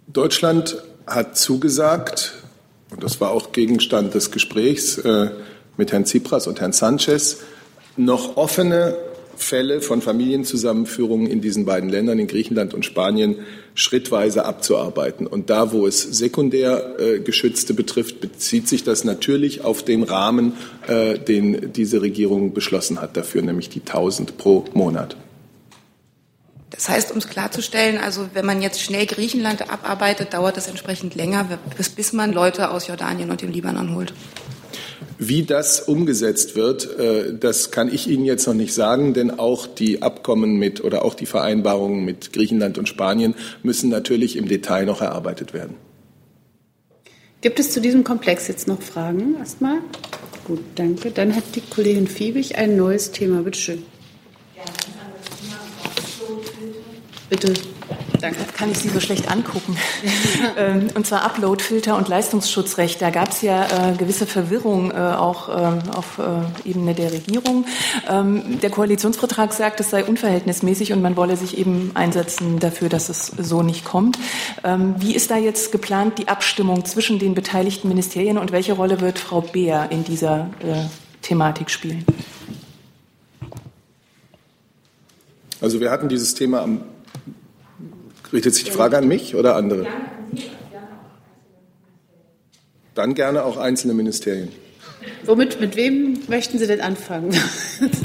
Deutschland 0.08 0.82
hat 1.06 1.36
zugesagt, 1.36 2.32
und 2.90 3.02
das 3.02 3.20
war 3.20 3.30
auch 3.32 3.52
Gegenstand 3.52 4.14
des 4.14 4.30
Gesprächs 4.30 4.98
äh, 4.98 5.30
mit 5.76 5.92
Herrn 5.92 6.04
Tsipras 6.04 6.46
und 6.46 6.60
Herrn 6.60 6.72
Sanchez, 6.72 7.38
noch 7.96 8.36
offene 8.36 8.96
Fälle 9.36 9.80
von 9.80 10.02
Familienzusammenführungen 10.02 11.26
in 11.26 11.40
diesen 11.40 11.64
beiden 11.64 11.88
Ländern, 11.88 12.18
in 12.18 12.26
Griechenland 12.26 12.74
und 12.74 12.84
Spanien, 12.84 13.36
schrittweise 13.74 14.44
abzuarbeiten. 14.44 15.26
Und 15.26 15.50
da, 15.50 15.72
wo 15.72 15.86
es 15.86 16.02
sekundär 16.02 16.98
äh, 16.98 17.20
Geschützte 17.20 17.74
betrifft, 17.74 18.20
bezieht 18.20 18.68
sich 18.68 18.84
das 18.84 19.04
natürlich 19.04 19.62
auf 19.62 19.84
den 19.84 20.02
Rahmen, 20.02 20.54
äh, 20.86 21.18
den 21.18 21.72
diese 21.72 22.02
Regierung 22.02 22.54
beschlossen 22.54 23.00
hat 23.00 23.16
dafür, 23.16 23.42
nämlich 23.42 23.68
die 23.68 23.80
1000 23.80 24.38
pro 24.38 24.64
Monat. 24.72 25.16
Das 26.70 26.88
heißt, 26.88 27.12
um 27.12 27.18
es 27.18 27.28
klarzustellen, 27.28 27.98
also 27.98 28.28
wenn 28.34 28.44
man 28.44 28.60
jetzt 28.60 28.82
schnell 28.82 29.06
Griechenland 29.06 29.70
abarbeitet, 29.70 30.34
dauert 30.34 30.56
das 30.56 30.68
entsprechend 30.68 31.14
länger, 31.14 31.58
bis, 31.76 31.88
bis 31.88 32.12
man 32.12 32.32
Leute 32.32 32.70
aus 32.70 32.86
Jordanien 32.88 33.30
und 33.30 33.40
dem 33.40 33.52
Libanon 33.52 33.94
holt. 33.94 34.12
Wie 35.18 35.44
das 35.44 35.80
umgesetzt 35.80 36.56
wird, 36.56 36.98
äh, 36.98 37.34
das 37.38 37.70
kann 37.70 37.92
ich 37.92 38.06
Ihnen 38.08 38.24
jetzt 38.24 38.46
noch 38.46 38.54
nicht 38.54 38.74
sagen, 38.74 39.14
denn 39.14 39.38
auch 39.38 39.66
die 39.66 40.02
Abkommen 40.02 40.56
mit 40.56 40.84
oder 40.84 41.04
auch 41.04 41.14
die 41.14 41.26
Vereinbarungen 41.26 42.04
mit 42.04 42.32
Griechenland 42.32 42.76
und 42.76 42.88
Spanien 42.88 43.34
müssen 43.62 43.88
natürlich 43.88 44.36
im 44.36 44.46
Detail 44.46 44.84
noch 44.84 45.00
erarbeitet 45.00 45.54
werden. 45.54 45.76
Gibt 47.40 47.58
es 47.60 47.70
zu 47.70 47.80
diesem 47.80 48.04
Komplex 48.04 48.48
jetzt 48.48 48.68
noch 48.68 48.82
Fragen 48.82 49.36
erstmal? 49.38 49.78
Gut, 50.46 50.60
danke. 50.74 51.10
Dann 51.10 51.34
hat 51.34 51.44
die 51.54 51.60
Kollegin 51.60 52.06
Fiebig 52.06 52.56
ein 52.56 52.76
neues 52.76 53.10
Thema. 53.10 53.42
Bitte 53.42 53.58
schön. 53.58 53.82
Bitte. 57.28 57.52
Danke. 58.20 58.38
Kann 58.56 58.70
ich 58.70 58.78
Sie 58.78 58.88
so 58.88 59.00
schlecht 59.00 59.30
angucken? 59.30 59.76
Ähm, 60.58 60.88
und 60.94 61.06
zwar 61.06 61.24
Uploadfilter 61.24 61.96
und 61.96 62.08
Leistungsschutzrecht. 62.08 63.02
Da 63.02 63.10
gab 63.10 63.30
es 63.30 63.42
ja 63.42 63.90
äh, 63.90 63.96
gewisse 63.96 64.26
Verwirrung 64.26 64.90
äh, 64.90 64.94
auch 64.94 65.48
äh, 65.48 65.52
auf 65.94 66.20
Ebene 66.64 66.94
der 66.94 67.12
Regierung. 67.12 67.66
Ähm, 68.08 68.60
der 68.60 68.70
Koalitionsvertrag 68.70 69.52
sagt, 69.52 69.80
es 69.80 69.90
sei 69.90 70.04
unverhältnismäßig 70.04 70.92
und 70.92 71.02
man 71.02 71.16
wolle 71.16 71.36
sich 71.36 71.58
eben 71.58 71.90
einsetzen 71.94 72.58
dafür, 72.58 72.88
dass 72.88 73.08
es 73.08 73.26
so 73.26 73.62
nicht 73.62 73.84
kommt. 73.84 74.18
Ähm, 74.64 74.94
wie 74.98 75.14
ist 75.14 75.30
da 75.30 75.36
jetzt 75.36 75.72
geplant 75.72 76.18
die 76.18 76.28
Abstimmung 76.28 76.84
zwischen 76.84 77.18
den 77.18 77.34
beteiligten 77.34 77.88
Ministerien 77.88 78.38
und 78.38 78.52
welche 78.52 78.74
Rolle 78.74 79.00
wird 79.00 79.18
Frau 79.18 79.40
Beer 79.40 79.88
in 79.90 80.04
dieser 80.04 80.50
äh, 80.60 80.84
Thematik 81.22 81.70
spielen? 81.70 82.04
Also 85.60 85.80
wir 85.80 85.90
hatten 85.90 86.08
dieses 86.08 86.34
Thema 86.34 86.62
am 86.62 86.82
Richtet 88.32 88.54
sich 88.54 88.64
die 88.64 88.70
Frage 88.70 88.98
an 88.98 89.08
mich 89.08 89.34
oder 89.34 89.56
andere? 89.56 89.86
Dann 92.94 93.14
gerne 93.14 93.44
auch 93.44 93.56
einzelne 93.56 93.94
Ministerien. 93.94 94.48
Womit, 95.24 95.60
mit 95.60 95.76
wem 95.76 96.18
möchten 96.28 96.58
Sie 96.58 96.66
denn 96.66 96.80
anfangen? 96.80 97.34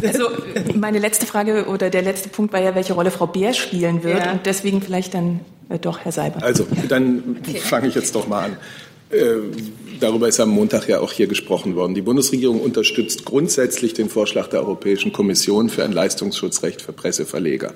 Also 0.06 0.28
meine 0.76 1.00
letzte 1.00 1.26
Frage 1.26 1.66
oder 1.68 1.90
der 1.90 2.02
letzte 2.02 2.28
Punkt 2.28 2.52
war 2.52 2.62
ja, 2.62 2.76
welche 2.76 2.92
Rolle 2.92 3.10
Frau 3.10 3.28
Beer 3.28 3.54
spielen 3.54 4.04
wird 4.04 4.26
ja. 4.26 4.34
und 4.34 4.46
deswegen 4.46 4.82
vielleicht 4.82 5.14
dann 5.14 5.40
äh, 5.70 5.80
doch 5.80 6.00
Herr 6.00 6.12
Seibert. 6.12 6.44
Also 6.44 6.68
dann 6.90 7.38
okay. 7.40 7.58
fange 7.60 7.88
ich 7.88 7.96
jetzt 7.96 8.16
doch 8.16 8.28
mal 8.28 8.46
an. 8.46 8.58
Äh, 9.12 9.36
darüber 10.00 10.28
ist 10.28 10.40
am 10.42 10.50
Montag 10.50 10.90
ja 10.90 11.00
auch 11.00 11.14
hier 11.14 11.28
gesprochen 11.28 11.76
worden. 11.76 11.96
Die 11.96 12.02
Bundesregierung 12.02 12.60
unterstützt 12.60 13.24
grundsätzlich 13.24 13.94
den 13.94 14.10
Vorschlag 14.10 14.48
der 14.48 14.62
Europäischen 14.62 15.14
Kommission 15.14 15.70
für 15.70 15.86
ein 15.86 15.94
Leistungsschutzrecht 15.94 16.82
für 16.82 16.92
Presseverleger. 16.92 17.74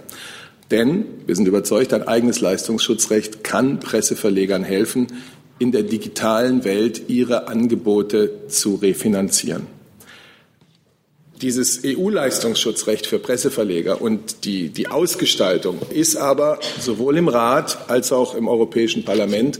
Denn 0.72 1.05
wir 1.25 1.36
sind 1.36 1.48
überzeugt, 1.48 1.93
ein 1.93 2.07
eigenes 2.07 2.41
Leistungsschutzrecht 2.41 3.43
kann 3.43 3.79
Presseverlegern 3.79 4.63
helfen, 4.63 5.07
in 5.60 5.72
der 5.72 5.84
digitalen 5.84 6.63
Welt 6.63 7.03
ihre 7.07 7.48
Angebote 7.48 8.48
zu 8.48 8.75
refinanzieren. 8.75 9.67
Dieses 11.41 11.81
EU-Leistungsschutzrecht 11.86 13.07
für 13.07 13.19
Presseverleger 13.19 14.01
und 14.01 14.45
die, 14.45 14.69
die 14.69 14.88
Ausgestaltung 14.88 15.79
ist 15.89 16.15
aber 16.15 16.60
sowohl 16.79 17.17
im 17.17 17.27
Rat 17.27 17.89
als 17.89 18.12
auch 18.12 18.36
im 18.36 18.48
Europäischen 18.48 19.03
Parlament 19.03 19.60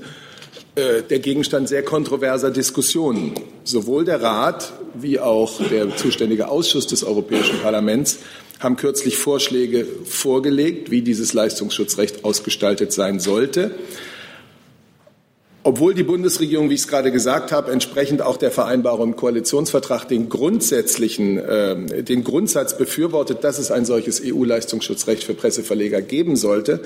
äh, 0.76 1.04
der 1.04 1.20
Gegenstand 1.20 1.70
sehr 1.70 1.84
kontroverser 1.84 2.52
Diskussionen. 2.52 3.34
Sowohl 3.64 4.04
der 4.04 4.22
Rat 4.22 4.74
wie 4.94 5.20
auch 5.20 5.62
der 5.70 5.96
zuständige 5.96 6.50
Ausschuss 6.50 6.88
des 6.88 7.04
Europäischen 7.04 7.60
Parlaments 7.60 8.20
haben 8.60 8.76
kürzlich 8.76 9.18
Vorschläge 9.18 9.86
vorgelegt, 10.06 10.92
wie 10.92 11.02
dieses 11.02 11.34
Leistungsschutzrecht 11.34 12.26
ausgestaltet 12.26 12.92
sein 12.92 13.20
sollte. 13.20 13.72
Obwohl 15.64 15.96
die 15.96 16.04
Bundesregierung, 16.04 16.70
wie 16.70 16.76
ich 16.76 16.82
es 16.82 16.88
gerade 16.88 17.12
gesagt 17.12 17.52
habe, 17.52 17.72
entsprechend 17.72 18.22
auch 18.22 18.38
der 18.38 18.52
Vereinbarung 18.52 19.10
im 19.10 19.16
Koalitionsvertrag 19.16 20.08
den 20.08 20.30
grundsätzlichen, 20.30 21.40
äh, 21.40 22.04
den 22.04 22.24
Grundsatz 22.24 22.78
befürwortet, 22.78 23.44
dass 23.44 23.58
es 23.58 23.72
ein 23.72 23.84
solches 23.84 24.22
EU-Leistungsschutzrecht 24.24 25.24
für 25.24 25.34
Presseverleger 25.34 26.04
geben 26.04 26.36
sollte, 26.36 26.82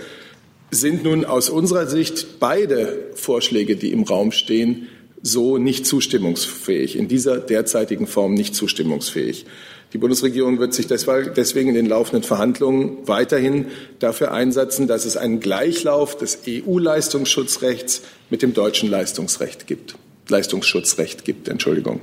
sind 0.71 1.03
nun 1.03 1.25
aus 1.25 1.49
unserer 1.49 1.87
Sicht 1.87 2.39
beide 2.39 3.09
Vorschläge, 3.15 3.75
die 3.75 3.91
im 3.91 4.03
Raum 4.03 4.31
stehen, 4.31 4.87
so 5.21 5.57
nicht 5.57 5.85
zustimmungsfähig, 5.85 6.95
in 6.95 7.07
dieser 7.07 7.37
derzeitigen 7.37 8.07
Form 8.07 8.33
nicht 8.33 8.55
zustimmungsfähig. 8.55 9.45
Die 9.91 9.97
Bundesregierung 9.97 10.59
wird 10.59 10.73
sich 10.73 10.85
deswegen 10.87 11.69
in 11.69 11.75
den 11.75 11.87
laufenden 11.87 12.23
Verhandlungen 12.23 12.99
weiterhin 13.07 13.65
dafür 13.97 14.31
einsetzen, 14.31 14.87
dass 14.87 15.05
es 15.05 15.17
einen 15.17 15.39
Gleichlauf 15.39 16.15
des 16.15 16.39
EU-Leistungsschutzrechts 16.47 18.03
mit 18.29 18.43
dem 18.43 18.53
deutschen 18.53 18.89
Leistungsrecht 18.89 19.65
gibt. 19.65 19.95
Leistungsschutzrecht 20.27 21.25
gibt, 21.25 21.47
Entschuldigung. 21.47 22.01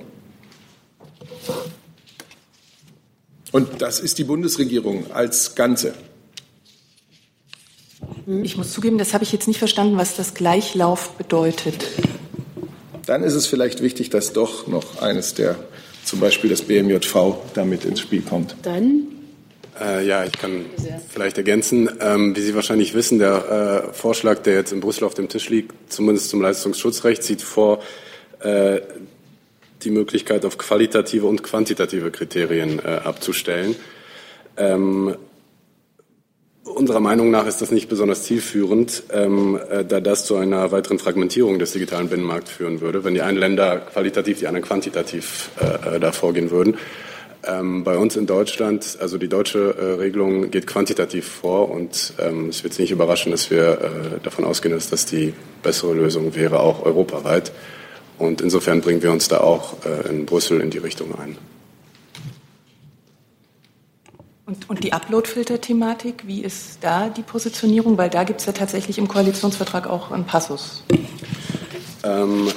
Und 3.52 3.80
das 3.80 4.00
ist 4.00 4.18
die 4.18 4.24
Bundesregierung 4.24 5.12
als 5.12 5.54
Ganze. 5.54 5.94
Ich 8.26 8.56
muss 8.56 8.72
zugeben, 8.72 8.98
das 8.98 9.14
habe 9.14 9.22
ich 9.22 9.32
jetzt 9.32 9.46
nicht 9.46 9.58
verstanden, 9.58 9.96
was 9.98 10.16
das 10.16 10.34
Gleichlauf 10.34 11.10
bedeutet. 11.10 11.86
Dann 13.06 13.22
ist 13.22 13.34
es 13.34 13.46
vielleicht 13.46 13.82
wichtig, 13.82 14.10
dass 14.10 14.32
doch 14.32 14.66
noch 14.66 15.00
eines 15.00 15.34
der 15.34 15.56
zum 16.04 16.20
Beispiel 16.20 16.50
das 16.50 16.62
BMJV 16.62 17.36
damit 17.54 17.84
ins 17.84 18.00
Spiel 18.00 18.22
kommt. 18.22 18.56
Dann 18.62 19.06
äh, 19.80 20.06
ja, 20.06 20.24
ich 20.24 20.32
kann 20.32 20.64
vielleicht 21.08 21.36
ergänzen. 21.36 21.88
Ähm, 22.00 22.34
wie 22.34 22.40
Sie 22.40 22.54
wahrscheinlich 22.54 22.94
wissen, 22.94 23.18
der 23.18 23.90
äh, 23.90 23.92
Vorschlag, 23.92 24.38
der 24.40 24.54
jetzt 24.54 24.72
in 24.72 24.80
Brüssel 24.80 25.04
auf 25.04 25.14
dem 25.14 25.28
Tisch 25.28 25.48
liegt, 25.48 25.92
zumindest 25.92 26.30
zum 26.30 26.40
Leistungsschutzrecht, 26.40 27.22
sieht 27.22 27.42
vor, 27.42 27.80
äh, 28.40 28.80
die 29.82 29.90
Möglichkeit 29.90 30.44
auf 30.44 30.58
qualitative 30.58 31.26
und 31.26 31.42
quantitative 31.42 32.10
Kriterien 32.10 32.78
äh, 32.78 33.00
abzustellen. 33.04 33.76
Ähm, 34.56 35.16
unserer 36.66 37.00
Meinung 37.00 37.30
nach 37.30 37.46
ist 37.46 37.62
das 37.62 37.70
nicht 37.70 37.88
besonders 37.88 38.24
zielführend, 38.24 39.04
ähm, 39.12 39.58
äh, 39.70 39.84
da 39.84 40.00
das 40.00 40.24
zu 40.26 40.36
einer 40.36 40.72
weiteren 40.72 40.98
Fragmentierung 40.98 41.58
des 41.58 41.72
digitalen 41.72 42.08
Binnenmarkts 42.08 42.50
führen 42.50 42.80
würde, 42.80 43.04
wenn 43.04 43.14
die 43.14 43.22
einen 43.22 43.38
Länder 43.38 43.78
qualitativ, 43.78 44.40
die 44.40 44.46
anderen 44.46 44.66
quantitativ 44.66 45.50
äh, 45.60 45.96
äh 45.96 46.00
da 46.00 46.12
vorgehen 46.12 46.50
würden. 46.50 46.76
Ähm, 47.44 47.84
bei 47.84 47.96
uns 47.96 48.16
in 48.16 48.26
Deutschland, 48.26 48.98
also 49.00 49.18
die 49.18 49.28
deutsche 49.28 49.76
äh, 49.78 49.84
Regelung 50.00 50.50
geht 50.50 50.66
quantitativ 50.66 51.26
vor 51.26 51.70
und 51.70 52.14
ähm, 52.18 52.48
es 52.48 52.64
wird 52.64 52.78
nicht 52.78 52.90
überraschen, 52.90 53.30
dass 53.30 53.50
wir 53.50 53.62
äh, 53.62 54.20
davon 54.22 54.44
ausgehen, 54.44 54.74
dass 54.74 54.90
das 54.90 55.06
die 55.06 55.32
bessere 55.62 55.94
Lösung 55.94 56.34
wäre, 56.34 56.58
auch 56.60 56.84
europaweit. 56.84 57.52
Und 58.18 58.40
insofern 58.40 58.80
bringen 58.80 59.02
wir 59.02 59.12
uns 59.12 59.28
da 59.28 59.38
auch 59.38 59.76
äh, 59.84 60.08
in 60.08 60.26
Brüssel 60.26 60.60
in 60.60 60.70
die 60.70 60.78
Richtung 60.78 61.14
ein. 61.18 61.36
Und, 64.46 64.70
und 64.70 64.84
die 64.84 64.92
Upload-Filter-Thematik, 64.92 66.22
wie 66.26 66.42
ist 66.42 66.78
da 66.80 67.08
die 67.08 67.22
Positionierung? 67.22 67.98
Weil 67.98 68.10
da 68.10 68.22
gibt 68.22 68.38
es 68.40 68.46
ja 68.46 68.52
tatsächlich 68.52 68.96
im 68.96 69.08
Koalitionsvertrag 69.08 69.88
auch 69.88 70.12
einen 70.12 70.24
Passus. 70.24 70.84
Ähm, 72.04 72.48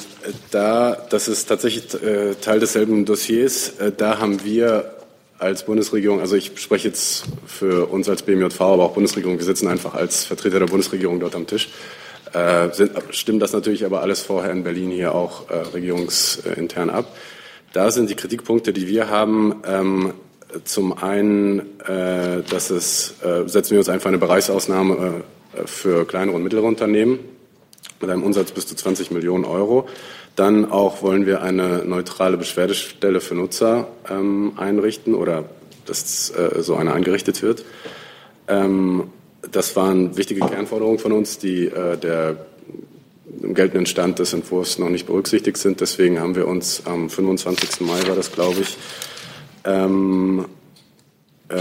da, 0.51 0.95
das 1.09 1.27
ist 1.27 1.45
tatsächlich 1.45 1.91
äh, 2.03 2.35
Teil 2.35 2.59
desselben 2.59 3.05
Dossiers. 3.05 3.69
Äh, 3.79 3.91
da 3.91 4.19
haben 4.19 4.43
wir 4.43 4.97
als 5.39 5.65
Bundesregierung, 5.65 6.19
also 6.19 6.35
ich 6.35 6.51
spreche 6.61 6.89
jetzt 6.89 7.23
für 7.47 7.87
uns 7.87 8.07
als 8.07 8.21
BMJV, 8.21 8.61
aber 8.61 8.83
auch 8.85 8.93
Bundesregierung, 8.93 9.39
wir 9.39 9.45
sitzen 9.45 9.67
einfach 9.67 9.95
als 9.95 10.25
Vertreter 10.25 10.59
der 10.59 10.67
Bundesregierung 10.67 11.19
dort 11.19 11.33
am 11.33 11.47
Tisch. 11.47 11.69
Äh, 12.33 12.71
sind, 12.71 12.91
stimmen 13.09 13.39
das 13.39 13.53
natürlich 13.53 13.83
aber 13.83 14.01
alles 14.01 14.21
vorher 14.21 14.51
in 14.51 14.63
Berlin 14.63 14.91
hier 14.91 15.15
auch 15.15 15.49
äh, 15.49 15.55
regierungsintern 15.55 16.91
ab. 16.91 17.15
Da 17.73 17.89
sind 17.89 18.11
die 18.11 18.15
Kritikpunkte, 18.15 18.73
die 18.73 18.87
wir 18.87 19.09
haben, 19.09 19.63
ähm, 19.65 20.13
zum 20.63 20.97
einen, 20.97 21.79
äh, 21.81 22.43
dass 22.49 22.69
es, 22.69 23.15
äh, 23.23 23.47
setzen 23.47 23.71
wir 23.71 23.79
uns 23.79 23.89
einfach 23.89 24.07
eine 24.07 24.17
Bereichsausnahme 24.17 25.23
äh, 25.55 25.67
für 25.67 26.05
kleinere 26.05 26.35
und 26.35 26.43
mittlere 26.43 26.63
Unternehmen 26.63 27.19
mit 28.01 28.09
einem 28.09 28.23
Umsatz 28.23 28.51
bis 28.51 28.67
zu 28.67 28.75
20 28.75 29.11
Millionen 29.11 29.45
Euro. 29.45 29.87
Dann 30.35 30.71
auch 30.71 31.01
wollen 31.01 31.25
wir 31.25 31.41
eine 31.41 31.83
neutrale 31.85 32.37
Beschwerdestelle 32.37 33.19
für 33.19 33.35
Nutzer 33.35 33.87
ähm, 34.09 34.53
einrichten 34.57 35.13
oder 35.13 35.45
dass 35.85 36.29
äh, 36.29 36.61
so 36.61 36.75
eine 36.75 36.93
eingerichtet 36.93 37.41
wird. 37.41 37.65
Ähm, 38.47 39.09
das 39.51 39.75
waren 39.75 40.17
wichtige 40.17 40.41
Kernforderungen 40.41 40.99
von 40.99 41.11
uns, 41.11 41.39
die 41.39 41.65
äh, 41.65 41.97
der 41.97 42.45
im 43.41 43.53
geltenden 43.53 43.85
Stand 43.85 44.19
des 44.19 44.33
Entwurfs 44.33 44.79
noch 44.79 44.89
nicht 44.89 45.05
berücksichtigt 45.05 45.57
sind. 45.57 45.81
Deswegen 45.81 46.19
haben 46.19 46.35
wir 46.35 46.47
uns 46.47 46.83
am 46.85 47.09
25. 47.09 47.81
Mai, 47.81 48.07
war 48.07 48.15
das 48.15 48.31
glaube 48.31 48.61
ich, 48.61 48.77
ähm, 49.65 50.45
äh, 51.49 51.55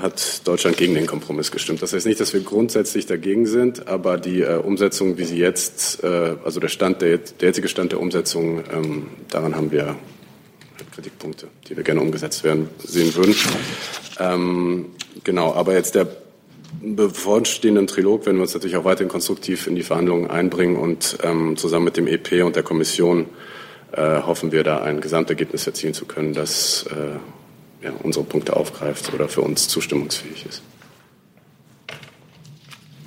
hat 0.00 0.46
Deutschland 0.46 0.76
gegen 0.76 0.94
den 0.94 1.06
Kompromiss 1.06 1.50
gestimmt. 1.50 1.82
Das 1.82 1.92
heißt 1.92 2.06
nicht, 2.06 2.20
dass 2.20 2.32
wir 2.32 2.40
grundsätzlich 2.40 3.06
dagegen 3.06 3.46
sind, 3.46 3.86
aber 3.86 4.18
die 4.18 4.40
äh, 4.40 4.56
Umsetzung, 4.56 5.18
wie 5.18 5.24
sie 5.24 5.38
jetzt, 5.38 6.02
äh, 6.02 6.36
also 6.44 6.58
der 6.60 6.68
Stand, 6.68 7.02
der, 7.02 7.18
der, 7.18 7.48
jetzige 7.48 7.68
Stand 7.68 7.92
der 7.92 8.00
Umsetzung, 8.00 8.62
ähm, 8.72 9.08
daran 9.28 9.54
haben 9.54 9.70
wir 9.70 9.96
Kritikpunkte, 10.96 11.48
die 11.68 11.76
wir 11.76 11.84
gerne 11.84 12.00
umgesetzt 12.00 12.42
werden 12.42 12.70
sehen 12.78 13.14
würden. 13.14 13.34
Ähm, 14.18 14.86
genau, 15.24 15.52
aber 15.52 15.74
jetzt 15.74 15.94
der 15.94 16.08
bevorstehenden 16.80 17.86
Trilog 17.86 18.24
werden 18.24 18.38
wir 18.38 18.42
uns 18.42 18.54
natürlich 18.54 18.76
auch 18.76 18.84
weiterhin 18.84 19.10
konstruktiv 19.10 19.66
in 19.66 19.76
die 19.76 19.82
Verhandlungen 19.82 20.30
einbringen 20.30 20.76
und 20.76 21.18
ähm, 21.22 21.58
zusammen 21.58 21.84
mit 21.84 21.98
dem 21.98 22.06
EP 22.06 22.42
und 22.42 22.56
der 22.56 22.62
Kommission 22.62 23.26
äh, 23.92 24.22
hoffen 24.22 24.52
wir 24.52 24.64
da 24.64 24.82
ein 24.82 25.00
Gesamtergebnis 25.00 25.66
erzielen 25.66 25.94
zu 25.94 26.04
können, 26.06 26.32
das 26.32 26.86
äh, 26.90 27.84
ja, 27.84 27.92
unsere 28.02 28.24
Punkte 28.24 28.56
aufgreift 28.56 29.12
oder 29.12 29.28
für 29.28 29.42
uns 29.42 29.68
zustimmungsfähig 29.68 30.46
ist. 30.46 30.62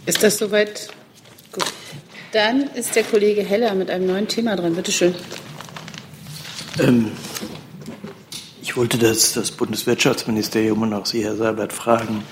Ist 0.05 0.23
das 0.23 0.37
soweit? 0.37 0.89
Gut. 1.51 1.65
Dann 2.31 2.69
ist 2.75 2.95
der 2.95 3.03
Kollege 3.03 3.43
Heller 3.43 3.73
mit 3.75 3.89
einem 3.89 4.07
neuen 4.07 4.27
Thema 4.27 4.55
dran. 4.55 4.75
Bitte 4.75 4.91
schön. 4.91 5.15
Ähm, 6.79 7.11
ich 8.61 8.77
wollte 8.77 8.97
das, 8.97 9.33
das 9.33 9.51
Bundeswirtschaftsministerium 9.51 10.81
und 10.83 10.93
auch 10.93 11.05
Sie, 11.05 11.23
Herr 11.23 11.35
Seibert, 11.35 11.73
fragen. 11.73 12.23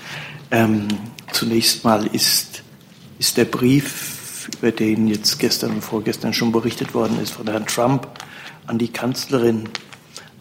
Ähm, 0.50 0.88
zunächst 1.32 1.84
mal 1.84 2.06
ist, 2.06 2.62
ist 3.18 3.36
der 3.36 3.44
Brief, 3.44 4.48
über 4.58 4.72
den 4.72 5.08
jetzt 5.08 5.38
gestern 5.38 5.72
und 5.72 5.82
vorgestern 5.82 6.32
schon 6.32 6.52
berichtet 6.52 6.94
worden 6.94 7.20
ist, 7.20 7.32
von 7.32 7.46
Herrn 7.48 7.66
Trump 7.66 8.08
an 8.68 8.78
die 8.78 8.92
Kanzlerin 8.92 9.68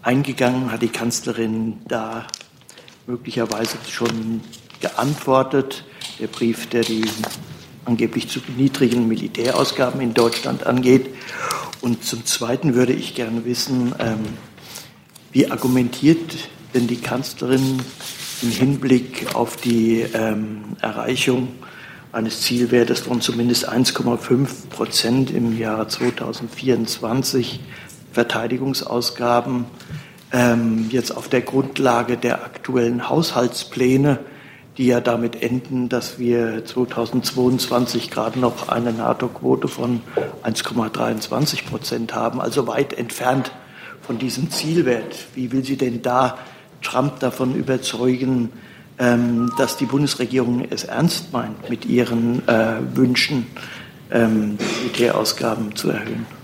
eingegangen? 0.04 0.72
Hat 0.72 0.82
die 0.82 0.90
Kanzlerin 0.90 1.80
da 1.88 2.28
möglicherweise 3.08 3.78
schon 3.90 4.42
geantwortet? 4.82 5.86
Der 6.20 6.28
Brief, 6.28 6.68
der 6.68 6.82
die 6.82 7.06
angeblich 7.86 8.30
zu 8.30 8.40
niedrigen 8.58 9.08
Militärausgaben 9.08 10.02
in 10.02 10.14
Deutschland 10.14 10.66
angeht. 10.66 11.10
Und 11.82 12.04
zum 12.04 12.26
Zweiten 12.26 12.76
würde 12.76 12.94
ich 12.94 13.16
gerne 13.16 13.46
wissen, 13.46 13.96
ähm, 14.00 14.20
wie 15.32 15.50
argumentiert 15.50 16.50
denn 16.74 16.88
die 16.88 16.98
Kanzlerin 16.98 17.82
im 18.42 18.52
Hinblick 18.52 19.34
auf 19.36 19.56
die 19.56 20.02
ähm, 20.14 20.76
Erreichung 20.82 21.50
eines 22.12 22.42
Zielwertes 22.42 23.02
von 23.02 23.22
zumindest 23.22 23.70
1,5 23.70 24.70
Prozent 24.70 25.32
im 25.32 25.58
Jahre 25.58 25.88
2024 25.88 27.60
Verteidigungsausgaben 28.18 29.66
ähm, 30.34 30.88
jetzt 30.90 31.16
auf 31.16 31.30
der 31.30 31.42
Grundlage 31.42 32.18
der 32.18 32.44
aktuellen 32.44 33.10
Haushaltspläne, 33.10 34.18
die 34.80 34.88
ja 34.88 35.02
damit 35.02 35.44
enden, 35.44 35.88
dass 35.88 36.18
wir 36.18 36.66
2022 36.66 38.10
gerade 38.10 38.40
noch 38.40 38.70
eine 38.70 38.92
NATO-Quote 38.92 39.68
von 39.68 40.02
1,23 40.44 41.66
Prozent 41.70 42.16
haben, 42.16 42.42
also 42.42 42.66
weit 42.66 42.94
entfernt 42.94 43.52
von 44.02 44.18
diesem 44.18 44.50
Zielwert. 44.50 45.28
Wie 45.36 45.52
will 45.52 45.64
sie 45.64 45.78
denn 45.78 46.02
da 46.02 46.40
Trump 46.82 47.20
davon 47.20 47.54
überzeugen, 47.54 48.52
ähm, 48.98 49.52
dass 49.60 49.78
die 49.78 49.86
Bundesregierung 49.86 50.66
es 50.68 50.86
ernst 50.86 51.34
meint, 51.34 51.70
mit 51.70 51.86
ihren 51.86 52.48
äh, 52.48 52.78
Wünschen 52.96 53.46
ähm, 54.10 54.58
Militärausgaben 54.82 55.76
zu 55.76 55.92
erhöhen? 55.92 56.37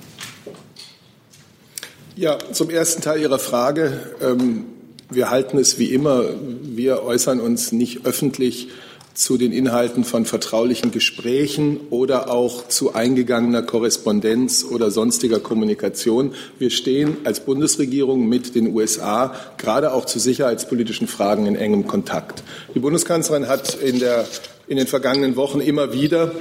Ja, 2.15 2.37
zum 2.51 2.69
ersten 2.69 3.01
Teil 3.01 3.21
Ihrer 3.21 3.39
Frage. 3.39 3.99
Ähm, 4.21 4.65
wir 5.09 5.31
halten 5.31 5.57
es 5.57 5.79
wie 5.79 5.91
immer, 5.91 6.25
wir 6.61 7.01
äußern 7.01 7.39
uns 7.39 7.71
nicht 7.71 8.05
öffentlich 8.05 8.67
zu 9.15 9.35
den 9.35 9.51
Inhalten 9.51 10.03
von 10.03 10.25
vertraulichen 10.25 10.91
Gesprächen 10.91 11.79
oder 11.89 12.29
auch 12.29 12.67
zu 12.67 12.93
eingegangener 12.93 13.63
Korrespondenz 13.63 14.63
oder 14.63 14.91
sonstiger 14.91 15.39
Kommunikation. 15.39 16.35
Wir 16.59 16.69
stehen 16.69 17.17
als 17.23 17.39
Bundesregierung 17.39 18.29
mit 18.29 18.53
den 18.53 18.75
USA 18.75 19.35
gerade 19.57 19.91
auch 19.91 20.05
zu 20.05 20.19
sicherheitspolitischen 20.19 21.07
Fragen 21.07 21.47
in 21.47 21.55
engem 21.55 21.87
Kontakt. 21.87 22.43
Die 22.75 22.79
Bundeskanzlerin 22.79 23.47
hat 23.47 23.73
in, 23.73 23.97
der, 23.97 24.27
in 24.67 24.77
den 24.77 24.87
vergangenen 24.87 25.35
Wochen 25.35 25.61
immer 25.61 25.93
wieder 25.93 26.31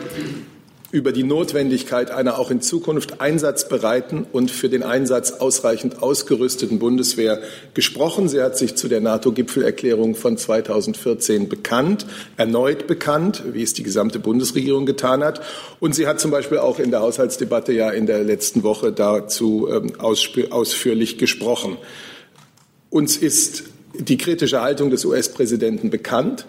über 0.93 1.11
die 1.11 1.25
Notwendigkeit 1.25 2.11
einer 2.11 2.39
auch 2.39 2.51
in 2.51 2.61
Zukunft 2.61 3.23
einsatzbereiten 3.23 4.27
und 4.31 4.51
für 4.51 4.69
den 4.69 4.83
Einsatz 4.83 5.33
ausreichend 5.33 6.03
ausgerüsteten 6.03 6.79
Bundeswehr 6.79 7.41
gesprochen. 7.73 8.29
Sie 8.29 8.43
hat 8.43 8.59
sich 8.59 8.77
zu 8.77 8.89
der 8.89 9.01
NATO-Gipfelerklärung 9.01 10.15
von 10.15 10.37
2014 10.37 11.49
bekannt, 11.49 12.05
erneut 12.37 12.87
bekannt, 12.87 13.43
wie 13.53 13.63
es 13.63 13.73
die 13.73 13.83
gesamte 13.83 14.19
Bundesregierung 14.19 14.85
getan 14.85 15.25
hat. 15.25 15.41
Und 15.81 15.95
sie 15.95 16.07
hat 16.07 16.21
zum 16.21 16.31
Beispiel 16.31 16.59
auch 16.59 16.79
in 16.79 16.91
der 16.91 17.01
Haushaltsdebatte 17.01 17.73
ja 17.73 17.89
in 17.89 18.05
der 18.05 18.23
letzten 18.23 18.63
Woche 18.63 18.93
dazu 18.93 19.69
ähm, 19.73 19.99
ausführlich 19.99 21.17
gesprochen. 21.17 21.79
Uns 22.91 23.17
ist 23.17 23.65
die 23.95 24.19
kritische 24.19 24.61
Haltung 24.61 24.91
des 24.91 25.07
US-Präsidenten 25.07 25.89
bekannt. 25.89 26.45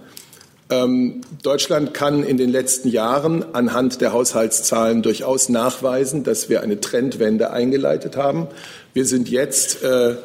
Ähm, 0.73 1.21
Deutschland 1.43 1.93
kann 1.93 2.23
in 2.23 2.37
den 2.37 2.49
letzten 2.49 2.89
Jahren 2.89 3.53
anhand 3.53 4.01
der 4.01 4.11
Haushaltszahlen 4.11 5.03
durchaus 5.03 5.49
nachweisen, 5.49 6.23
dass 6.23 6.49
wir 6.49 6.61
eine 6.61 6.79
Trendwende 6.79 7.51
eingeleitet 7.51 8.17
haben. 8.17 8.47
Wir 8.93 9.05
sind 9.05 9.29
jetzt, 9.29 9.83
äh, 9.83 10.15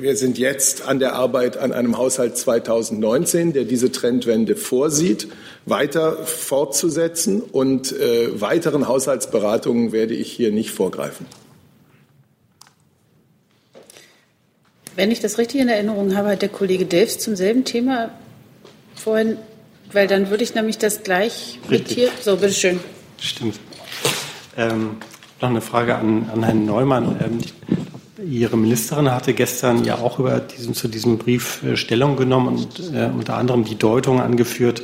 wir 0.00 0.16
sind 0.16 0.38
jetzt 0.38 0.86
an 0.86 0.98
der 0.98 1.14
Arbeit 1.14 1.56
an 1.56 1.72
einem 1.72 1.96
Haushalt 1.96 2.36
2019, 2.36 3.52
der 3.52 3.64
diese 3.64 3.90
Trendwende 3.90 4.56
vorsieht, 4.56 5.28
weiter 5.64 6.24
fortzusetzen. 6.24 7.40
Und 7.40 7.92
äh, 7.92 8.40
weiteren 8.40 8.86
Haushaltsberatungen 8.86 9.92
werde 9.92 10.14
ich 10.14 10.30
hier 10.30 10.52
nicht 10.52 10.72
vorgreifen. 10.72 11.26
Wenn 14.96 15.10
ich 15.10 15.20
das 15.20 15.38
richtig 15.38 15.60
in 15.60 15.68
Erinnerung 15.68 16.14
habe, 16.14 16.28
hat 16.28 16.42
der 16.42 16.48
Kollege 16.50 16.84
Delfs 16.84 17.18
zum 17.18 17.34
selben 17.34 17.64
Thema 17.64 18.10
vorhin, 18.94 19.38
weil 19.94 20.06
dann 20.06 20.30
würde 20.30 20.44
ich 20.44 20.54
nämlich 20.54 20.78
das 20.78 21.02
gleich 21.02 21.58
mit 21.68 21.88
hier. 21.88 22.10
So, 22.20 22.36
bitteschön. 22.36 22.80
Stimmt. 23.20 23.58
Ähm, 24.56 24.96
noch 25.40 25.48
eine 25.48 25.60
Frage 25.60 25.96
an, 25.96 26.28
an 26.32 26.42
Herrn 26.42 26.66
Neumann. 26.66 27.16
Ähm, 27.24 27.38
Ihre 28.24 28.56
Ministerin 28.56 29.10
hatte 29.10 29.34
gestern 29.34 29.84
ja 29.84 29.96
auch 29.96 30.18
über 30.18 30.40
diesen, 30.40 30.74
zu 30.74 30.88
diesem 30.88 31.18
Brief 31.18 31.62
äh, 31.62 31.76
Stellung 31.76 32.16
genommen 32.16 32.56
und 32.56 32.94
äh, 32.94 33.10
unter 33.12 33.36
anderem 33.36 33.64
die 33.64 33.76
Deutung 33.76 34.20
angeführt, 34.20 34.82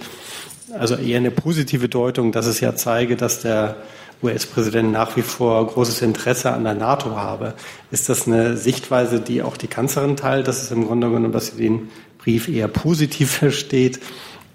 also 0.79 0.95
eher 0.95 1.17
eine 1.17 1.31
positive 1.31 1.89
Deutung, 1.89 2.33
dass 2.33 2.47
es 2.47 2.61
ja 2.61 2.75
zeige, 2.75 3.17
dass 3.17 3.41
der 3.41 3.77
US-Präsident 4.23 4.93
nach 4.93 5.17
wie 5.17 5.23
vor 5.23 5.67
großes 5.67 6.03
Interesse 6.03 6.53
an 6.53 6.65
der 6.65 6.75
NATO 6.75 7.17
habe. 7.17 7.55
Ist 7.91 8.09
das 8.09 8.27
eine 8.27 8.57
Sichtweise, 8.57 9.21
die 9.21 9.43
auch 9.43 9.57
die 9.57 9.67
Kanzlerin 9.67 10.17
teilt, 10.17 10.47
dass 10.47 10.63
es 10.63 10.71
im 10.71 10.87
Grunde 10.87 11.09
genommen, 11.09 11.33
dass 11.33 11.49
sie 11.49 11.63
den 11.63 11.89
Brief 12.19 12.49
eher 12.49 12.69
positiv 12.69 13.31
versteht? 13.39 14.01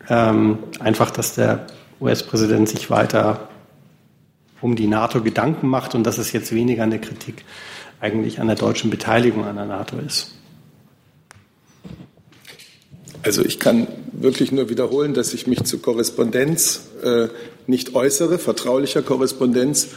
Ähm, 0.10 0.60
einfach, 0.80 1.12
dass 1.12 1.36
der 1.36 1.68
US-Präsident 2.00 2.70
sich 2.70 2.90
weiter 2.90 3.50
um 4.62 4.76
die 4.76 4.88
NATO 4.88 5.22
Gedanken 5.22 5.68
macht 5.68 5.96
und 5.96 6.04
dass 6.04 6.18
es 6.18 6.32
jetzt 6.32 6.54
weniger 6.54 6.84
eine 6.84 7.00
Kritik 7.00 7.44
eigentlich 8.00 8.40
an 8.40 8.48
der 8.48 8.56
deutschen 8.56 8.90
Beteiligung 8.90 9.46
an 9.46 9.56
der 9.56 9.66
NATO 9.66 9.98
ist. 9.98 10.32
Also 13.24 13.44
ich 13.44 13.60
kann 13.60 13.88
wirklich 14.12 14.52
nur 14.52 14.70
wiederholen, 14.70 15.16
dass 15.16 15.34
ich 15.34 15.48
mich 15.48 15.64
zur 15.64 15.82
Korrespondenz 15.82 16.90
äh, 17.04 17.28
nicht 17.66 17.96
äußere, 17.96 18.38
vertraulicher 18.38 19.02
Korrespondenz. 19.02 19.90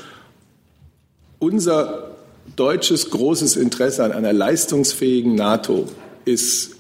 Unser 1.39 2.17
deutsches 2.57 3.11
großes 3.11 3.57
Interesse 3.57 4.03
an 4.03 4.13
einer 4.13 4.33
leistungsfähigen 4.33 5.35
NATO 5.35 5.89
ist 6.25 6.78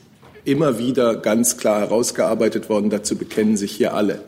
immer 0.48 0.78
wieder 0.78 1.16
ganz 1.16 1.56
klar 1.58 1.80
herausgearbeitet 1.80 2.68
worden. 2.68 2.90
Dazu 2.90 3.16
bekennen 3.16 3.56
sich 3.56 3.72
hier 3.72 3.94
alle. 3.94 4.22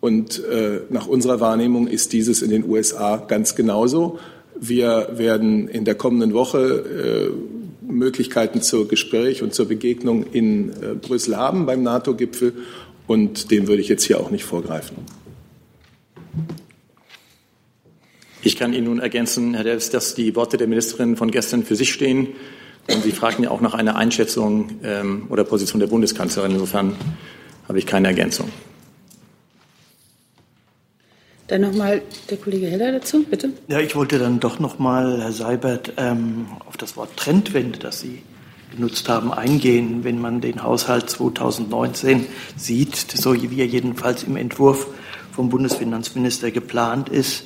Und 0.00 0.44
äh, 0.44 0.80
nach 0.90 1.06
unserer 1.06 1.40
Wahrnehmung 1.40 1.86
ist 1.86 2.12
dieses 2.12 2.42
in 2.42 2.50
den 2.50 2.68
USA 2.68 3.16
ganz 3.16 3.54
genauso. 3.54 4.18
Wir 4.60 5.08
werden 5.12 5.68
in 5.68 5.84
der 5.84 5.94
kommenden 5.94 6.34
Woche 6.34 7.30
äh, 7.30 7.90
Möglichkeiten 7.90 8.62
zur 8.62 8.88
Gespräch 8.88 9.42
und 9.42 9.54
zur 9.54 9.66
Begegnung 9.66 10.26
in 10.32 10.70
äh, 10.70 10.94
Brüssel 11.00 11.36
haben 11.36 11.66
beim 11.66 11.82
NATO-Gipfel. 11.82 12.52
Und 13.06 13.50
dem 13.50 13.68
würde 13.68 13.80
ich 13.80 13.88
jetzt 13.88 14.04
hier 14.04 14.20
auch 14.20 14.30
nicht 14.30 14.44
vorgreifen. 14.44 14.96
Ich 18.42 18.56
kann 18.56 18.74
Ihnen 18.74 18.86
nun 18.86 18.98
ergänzen, 18.98 19.54
Herr 19.54 19.64
Delfs, 19.64 19.88
dass 19.88 20.14
die 20.14 20.34
Worte 20.36 20.56
der 20.56 20.66
Ministerin 20.66 21.16
von 21.16 21.30
gestern 21.30 21.62
für 21.64 21.76
sich 21.76 21.92
stehen. 21.92 22.28
Und 22.90 23.02
Sie 23.02 23.12
fragten 23.12 23.44
ja 23.44 23.50
auch 23.50 23.60
nach 23.60 23.74
einer 23.74 23.96
Einschätzung 23.96 24.80
ähm, 24.82 25.26
oder 25.30 25.44
Position 25.44 25.80
der 25.80 25.86
Bundeskanzlerin. 25.86 26.52
Insofern 26.52 26.94
habe 27.66 27.78
ich 27.78 27.86
keine 27.86 28.08
Ergänzung. 28.08 28.50
Dann 31.46 31.60
nochmal 31.60 32.02
der 32.30 32.38
Kollege 32.38 32.66
Heller 32.66 32.92
dazu, 32.92 33.22
bitte. 33.24 33.50
Ja, 33.68 33.78
ich 33.80 33.94
wollte 33.94 34.18
dann 34.18 34.40
doch 34.40 34.58
nochmal, 34.58 35.20
Herr 35.20 35.32
Seibert, 35.32 35.92
ähm, 35.98 36.46
auf 36.66 36.76
das 36.76 36.96
Wort 36.96 37.16
Trendwende, 37.16 37.78
das 37.78 38.00
Sie 38.00 38.22
genutzt 38.74 39.08
haben, 39.08 39.32
eingehen. 39.32 40.04
Wenn 40.04 40.20
man 40.20 40.40
den 40.40 40.62
Haushalt 40.62 41.10
2019 41.10 42.26
sieht, 42.56 42.96
so 42.96 43.34
wie 43.34 43.60
er 43.60 43.66
jedenfalls 43.66 44.22
im 44.22 44.36
Entwurf 44.36 44.86
vom 45.32 45.50
Bundesfinanzminister 45.50 46.50
geplant 46.50 47.08
ist, 47.08 47.44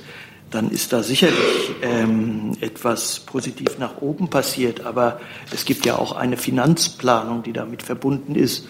dann 0.51 0.71
ist 0.71 0.93
da 0.93 1.03
sicherlich 1.03 1.75
ähm, 1.83 2.53
etwas 2.61 3.21
positiv 3.21 3.79
nach 3.79 4.01
oben 4.01 4.31
passiert. 4.31 4.87
Aber 4.87 5.21
es 5.53 5.65
gibt 5.65 5.85
ja 5.85 5.97
auch 5.97 6.13
eine 6.13 6.37
Finanzplanung, 6.37 7.43
die 7.43 7.53
damit 7.53 7.83
verbunden 7.83 8.35
ist. 8.35 8.67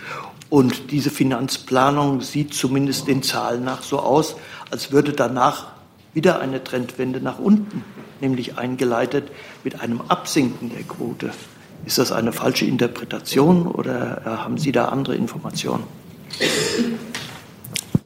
Und 0.50 0.90
diese 0.90 1.10
Finanzplanung 1.10 2.20
sieht 2.20 2.54
zumindest 2.54 3.06
den 3.06 3.22
Zahlen 3.22 3.64
nach 3.64 3.82
so 3.82 4.00
aus, 4.00 4.36
als 4.70 4.92
würde 4.92 5.12
danach 5.12 5.68
wieder 6.14 6.40
eine 6.40 6.64
Trendwende 6.64 7.20
nach 7.20 7.38
unten, 7.38 7.84
nämlich 8.20 8.58
eingeleitet 8.58 9.30
mit 9.62 9.80
einem 9.80 10.00
Absinken 10.08 10.70
der 10.70 10.82
Quote. 10.82 11.30
Ist 11.84 11.98
das 11.98 12.12
eine 12.12 12.32
falsche 12.32 12.64
Interpretation 12.64 13.66
oder 13.66 14.22
äh, 14.24 14.28
haben 14.28 14.58
Sie 14.58 14.72
da 14.72 14.86
andere 14.86 15.14
Informationen? 15.14 15.84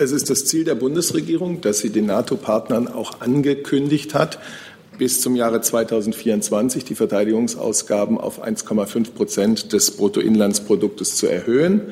Es 0.02 0.10
ist 0.10 0.30
das 0.30 0.46
Ziel 0.46 0.64
der 0.64 0.74
Bundesregierung, 0.74 1.60
dass 1.60 1.78
sie 1.78 1.90
den 1.90 2.06
NATO-Partnern 2.06 2.88
auch 2.88 3.20
angekündigt 3.20 4.14
hat, 4.14 4.40
bis 4.98 5.20
zum 5.20 5.36
Jahre 5.36 5.60
2024 5.60 6.84
die 6.84 6.96
Verteidigungsausgaben 6.96 8.18
auf 8.18 8.44
1,5 8.44 9.12
Prozent 9.12 9.72
des 9.72 9.92
Bruttoinlandsproduktes 9.92 11.14
zu 11.14 11.28
erhöhen. 11.28 11.82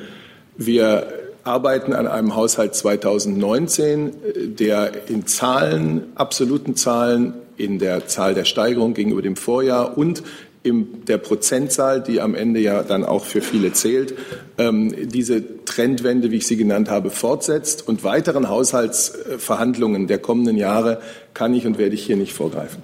Wir 0.57 1.07
arbeiten 1.45 1.93
an 1.93 2.05
einem 2.05 2.35
Haushalt 2.35 2.75
2019, 2.75 4.11
der 4.59 5.09
in 5.09 5.25
Zahlen, 5.25 6.03
absoluten 6.15 6.75
Zahlen, 6.75 7.33
in 7.55 7.79
der 7.79 8.07
Zahl 8.07 8.33
der 8.33 8.45
Steigerung 8.45 8.93
gegenüber 8.93 9.21
dem 9.21 9.37
Vorjahr 9.37 9.97
und 9.97 10.21
in 10.63 11.05
der 11.05 11.17
Prozentzahl, 11.17 12.01
die 12.01 12.21
am 12.21 12.35
Ende 12.35 12.59
ja 12.59 12.83
dann 12.83 13.03
auch 13.03 13.25
für 13.25 13.41
viele 13.41 13.73
zählt, 13.73 14.13
ähm, 14.57 15.09
diese 15.09 15.65
Trendwende, 15.65 16.31
wie 16.31 16.37
ich 16.37 16.47
sie 16.47 16.57
genannt 16.57 16.89
habe, 16.89 17.09
fortsetzt. 17.09 17.87
Und 17.87 18.03
weiteren 18.03 18.47
Haushaltsverhandlungen 18.47 20.07
der 20.07 20.19
kommenden 20.19 20.57
Jahre 20.57 21.01
kann 21.33 21.53
ich 21.53 21.65
und 21.65 21.77
werde 21.77 21.95
ich 21.95 22.03
hier 22.05 22.17
nicht 22.17 22.33
vorgreifen. 22.33 22.81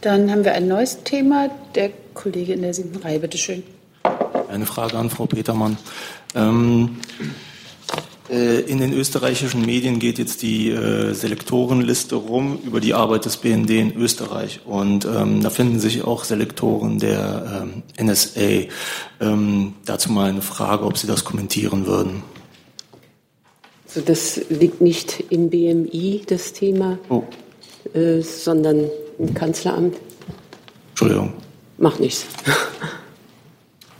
Dann 0.00 0.30
haben 0.30 0.44
wir 0.44 0.52
ein 0.52 0.68
neues 0.68 1.02
Thema. 1.04 1.48
Der 1.74 1.90
Kollege 2.14 2.52
in 2.52 2.62
der 2.62 2.74
siebten 2.74 2.98
Reihe, 2.98 3.20
bitte 3.20 3.38
schön. 3.38 3.62
Eine 4.48 4.66
Frage 4.66 4.96
an 4.96 5.10
Frau 5.10 5.26
Petermann. 5.26 5.78
Ähm, 6.34 6.96
äh, 7.20 7.24
in 8.28 8.78
den 8.78 8.92
österreichischen 8.92 9.64
Medien 9.64 9.98
geht 9.98 10.18
jetzt 10.18 10.42
die 10.42 10.70
äh, 10.70 11.12
Selektorenliste 11.12 12.16
rum 12.16 12.58
über 12.64 12.80
die 12.80 12.94
Arbeit 12.94 13.24
des 13.24 13.36
BND 13.36 13.70
in 13.70 13.96
Österreich. 13.96 14.60
Und 14.64 15.04
ähm, 15.04 15.42
da 15.42 15.50
finden 15.50 15.78
sich 15.78 16.02
auch 16.02 16.24
Selektoren 16.24 16.98
der 16.98 17.68
ähm, 17.98 18.06
NSA. 18.06 18.68
Ähm, 19.20 19.74
dazu 19.84 20.10
mal 20.10 20.30
eine 20.30 20.42
Frage, 20.42 20.84
ob 20.84 20.98
Sie 20.98 21.06
das 21.06 21.24
kommentieren 21.24 21.86
würden. 21.86 22.22
Also 23.86 24.00
das 24.00 24.40
liegt 24.50 24.80
nicht 24.80 25.24
im 25.30 25.48
BMI, 25.48 26.22
das 26.26 26.52
Thema, 26.52 26.98
oh. 27.08 27.22
äh, 27.94 28.20
sondern 28.20 28.90
im 29.18 29.32
Kanzleramt. 29.34 29.96
Entschuldigung. 30.90 31.32
Macht 31.78 32.00
nichts. 32.00 32.26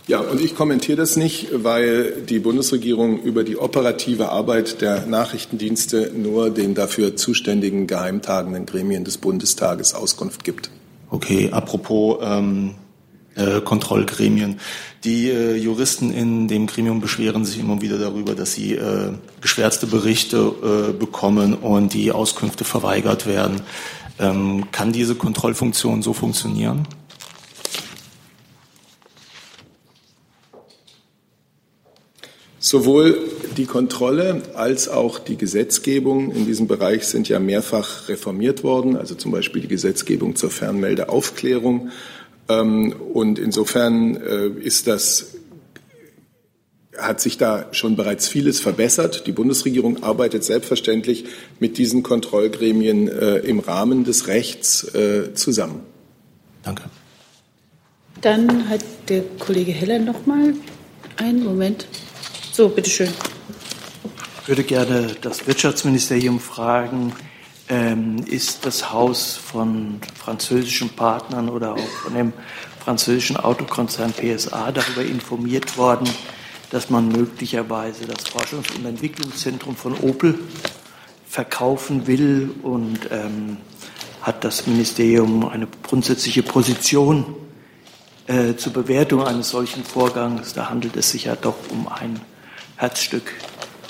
Ja, 0.07 0.21
und 0.21 0.39
ich 0.39 0.55
kommentiere 0.55 0.97
das 0.97 1.17
nicht, 1.17 1.49
weil 1.51 2.21
die 2.21 2.39
Bundesregierung 2.39 3.21
über 3.21 3.43
die 3.43 3.57
operative 3.57 4.29
Arbeit 4.29 4.79
der 4.79 5.05
Nachrichtendienste 5.05 6.13
nur 6.15 6.49
den 6.49 6.75
dafür 6.75 7.17
zuständigen 7.17 7.87
geheimtagenden 7.87 8.65
Gremien 8.65 9.03
des 9.03 9.17
Bundestages 9.17 9.93
Auskunft 9.93 10.45
gibt. 10.45 10.69
Okay, 11.09 11.49
apropos 11.51 12.19
ähm, 12.21 12.75
äh, 13.35 13.59
Kontrollgremien. 13.59 14.59
Die 15.03 15.29
äh, 15.29 15.55
Juristen 15.57 16.11
in 16.11 16.47
dem 16.47 16.67
Gremium 16.67 17.01
beschweren 17.01 17.43
sich 17.43 17.59
immer 17.59 17.81
wieder 17.81 17.97
darüber, 17.97 18.33
dass 18.33 18.53
sie 18.53 18.75
äh, 18.75 19.11
geschwärzte 19.41 19.87
Berichte 19.87 20.37
äh, 20.37 20.93
bekommen 20.93 21.53
und 21.53 21.93
die 21.93 22.13
Auskünfte 22.13 22.63
verweigert 22.63 23.27
werden. 23.27 23.61
Ähm, 24.19 24.71
kann 24.71 24.93
diese 24.93 25.15
Kontrollfunktion 25.15 26.01
so 26.01 26.13
funktionieren? 26.13 26.87
Sowohl 32.67 33.17
die 33.55 33.65
Kontrolle 33.65 34.41
als 34.53 34.89
auch 34.89 35.19
die 35.19 35.37
Gesetzgebung 35.37 36.31
in 36.35 36.45
diesem 36.45 36.67
Bereich 36.67 37.07
sind 37.07 37.29
ja 37.29 37.39
mehrfach 37.39 38.09
reformiert 38.09 38.61
worden, 38.61 38.97
also 38.97 39.15
zum 39.15 39.31
Beispiel 39.31 39.61
die 39.61 39.69
Gesetzgebung 39.69 40.35
zur 40.35 40.49
Fernmeldeaufklärung. 40.49 41.91
Ähm, 42.49 42.93
und 43.13 43.39
insofern 43.39 44.17
äh, 44.17 44.47
ist 44.47 44.87
das 44.87 45.37
hat 46.97 47.21
sich 47.21 47.37
da 47.37 47.67
schon 47.71 47.95
bereits 47.95 48.27
vieles 48.27 48.59
verbessert. 48.59 49.27
Die 49.27 49.31
Bundesregierung 49.31 50.03
arbeitet 50.03 50.43
selbstverständlich 50.43 51.23
mit 51.61 51.77
diesen 51.77 52.03
Kontrollgremien 52.03 53.07
äh, 53.07 53.37
im 53.37 53.59
Rahmen 53.59 54.03
des 54.03 54.27
Rechts 54.27 54.83
äh, 54.93 55.33
zusammen. 55.35 55.83
Danke. 56.63 56.83
Dann 58.19 58.67
hat 58.67 58.83
der 59.07 59.21
Kollege 59.39 59.71
Heller 59.71 59.99
noch 59.99 60.25
mal 60.25 60.53
einen 61.15 61.45
Moment. 61.45 61.87
So, 62.57 62.69
bitteschön. 62.69 63.13
Ich 64.41 64.47
würde 64.47 64.63
gerne 64.63 65.15
das 65.21 65.45
Wirtschaftsministerium 65.45 66.39
fragen, 66.39 67.13
ähm, 67.69 68.15
ist 68.25 68.65
das 68.65 68.91
Haus 68.91 69.37
von 69.37 69.99
französischen 70.15 70.89
Partnern 70.89 71.49
oder 71.49 71.73
auch 71.73 71.89
von 72.03 72.15
dem 72.15 72.33
französischen 72.83 73.37
Autokonzern 73.37 74.11
PSA 74.11 74.71
darüber 74.71 75.03
informiert 75.03 75.77
worden, 75.77 76.09
dass 76.71 76.89
man 76.89 77.09
möglicherweise 77.09 78.07
das 78.07 78.25
Forschungs- 78.25 78.75
und 78.75 78.87
Entwicklungszentrum 78.87 79.75
von 79.75 79.93
Opel 79.99 80.39
verkaufen 81.27 82.07
will 82.07 82.55
und 82.63 83.01
ähm, 83.11 83.57
hat 84.23 84.43
das 84.43 84.65
Ministerium 84.65 85.47
eine 85.47 85.67
grundsätzliche 85.83 86.41
Position 86.41 87.35
äh, 88.25 88.55
zur 88.55 88.73
Bewertung 88.73 89.23
eines 89.23 89.51
solchen 89.51 89.83
Vorgangs. 89.83 90.53
Da 90.55 90.71
handelt 90.71 90.95
es 90.97 91.11
sich 91.11 91.25
ja 91.25 91.35
doch 91.35 91.57
um 91.69 91.87
ein 91.87 92.19
Herzstück 92.77 93.33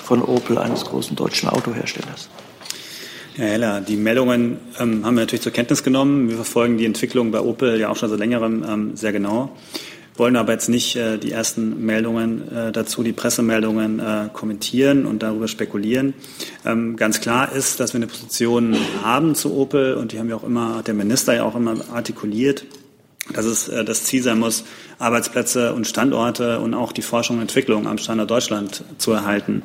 von 0.02 0.22
Opel, 0.22 0.56
eines 0.56 0.86
großen 0.86 1.14
deutschen 1.14 1.50
Autoherstellers. 1.50 2.30
Herr 3.36 3.48
Heller, 3.48 3.80
die 3.82 3.96
Meldungen 3.96 4.56
ähm, 4.80 5.04
haben 5.04 5.14
wir 5.14 5.20
natürlich 5.20 5.42
zur 5.42 5.52
Kenntnis 5.52 5.84
genommen. 5.84 6.30
Wir 6.30 6.36
verfolgen 6.36 6.78
die 6.78 6.86
Entwicklung 6.86 7.30
bei 7.30 7.40
Opel 7.40 7.78
ja 7.78 7.90
auch 7.90 7.96
schon 7.96 8.08
seit 8.08 8.18
längerem 8.18 8.64
ähm, 8.66 8.96
sehr 8.96 9.12
genau. 9.12 9.54
wollen 10.16 10.36
aber 10.36 10.52
jetzt 10.52 10.70
nicht 10.70 10.96
äh, 10.96 11.18
die 11.18 11.30
ersten 11.30 11.84
Meldungen 11.84 12.50
äh, 12.50 12.72
dazu, 12.72 13.02
die 13.02 13.12
Pressemeldungen 13.12 14.00
äh, 14.00 14.30
kommentieren 14.32 15.04
und 15.04 15.22
darüber 15.22 15.48
spekulieren. 15.48 16.14
Ähm, 16.64 16.96
ganz 16.96 17.20
klar 17.20 17.52
ist, 17.52 17.80
dass 17.80 17.92
wir 17.92 17.98
eine 17.98 18.06
Position 18.06 18.74
haben 19.04 19.34
zu 19.34 19.54
Opel 19.54 19.94
und 19.94 20.12
die 20.12 20.18
haben 20.18 20.28
wir 20.28 20.36
auch 20.36 20.44
immer, 20.44 20.76
hat 20.76 20.86
der 20.86 20.94
Minister 20.94 21.34
ja 21.34 21.44
auch 21.44 21.54
immer 21.54 21.76
artikuliert 21.92 22.64
dass 23.32 23.44
es 23.44 23.68
äh, 23.68 23.84
das 23.84 24.04
Ziel 24.04 24.22
sein 24.22 24.38
muss, 24.38 24.64
Arbeitsplätze 24.98 25.74
und 25.74 25.86
Standorte 25.86 26.60
und 26.60 26.74
auch 26.74 26.92
die 26.92 27.02
Forschung 27.02 27.36
und 27.36 27.42
Entwicklung 27.42 27.86
am 27.86 27.98
Standort 27.98 28.30
Deutschland 28.30 28.84
zu 28.98 29.12
erhalten. 29.12 29.62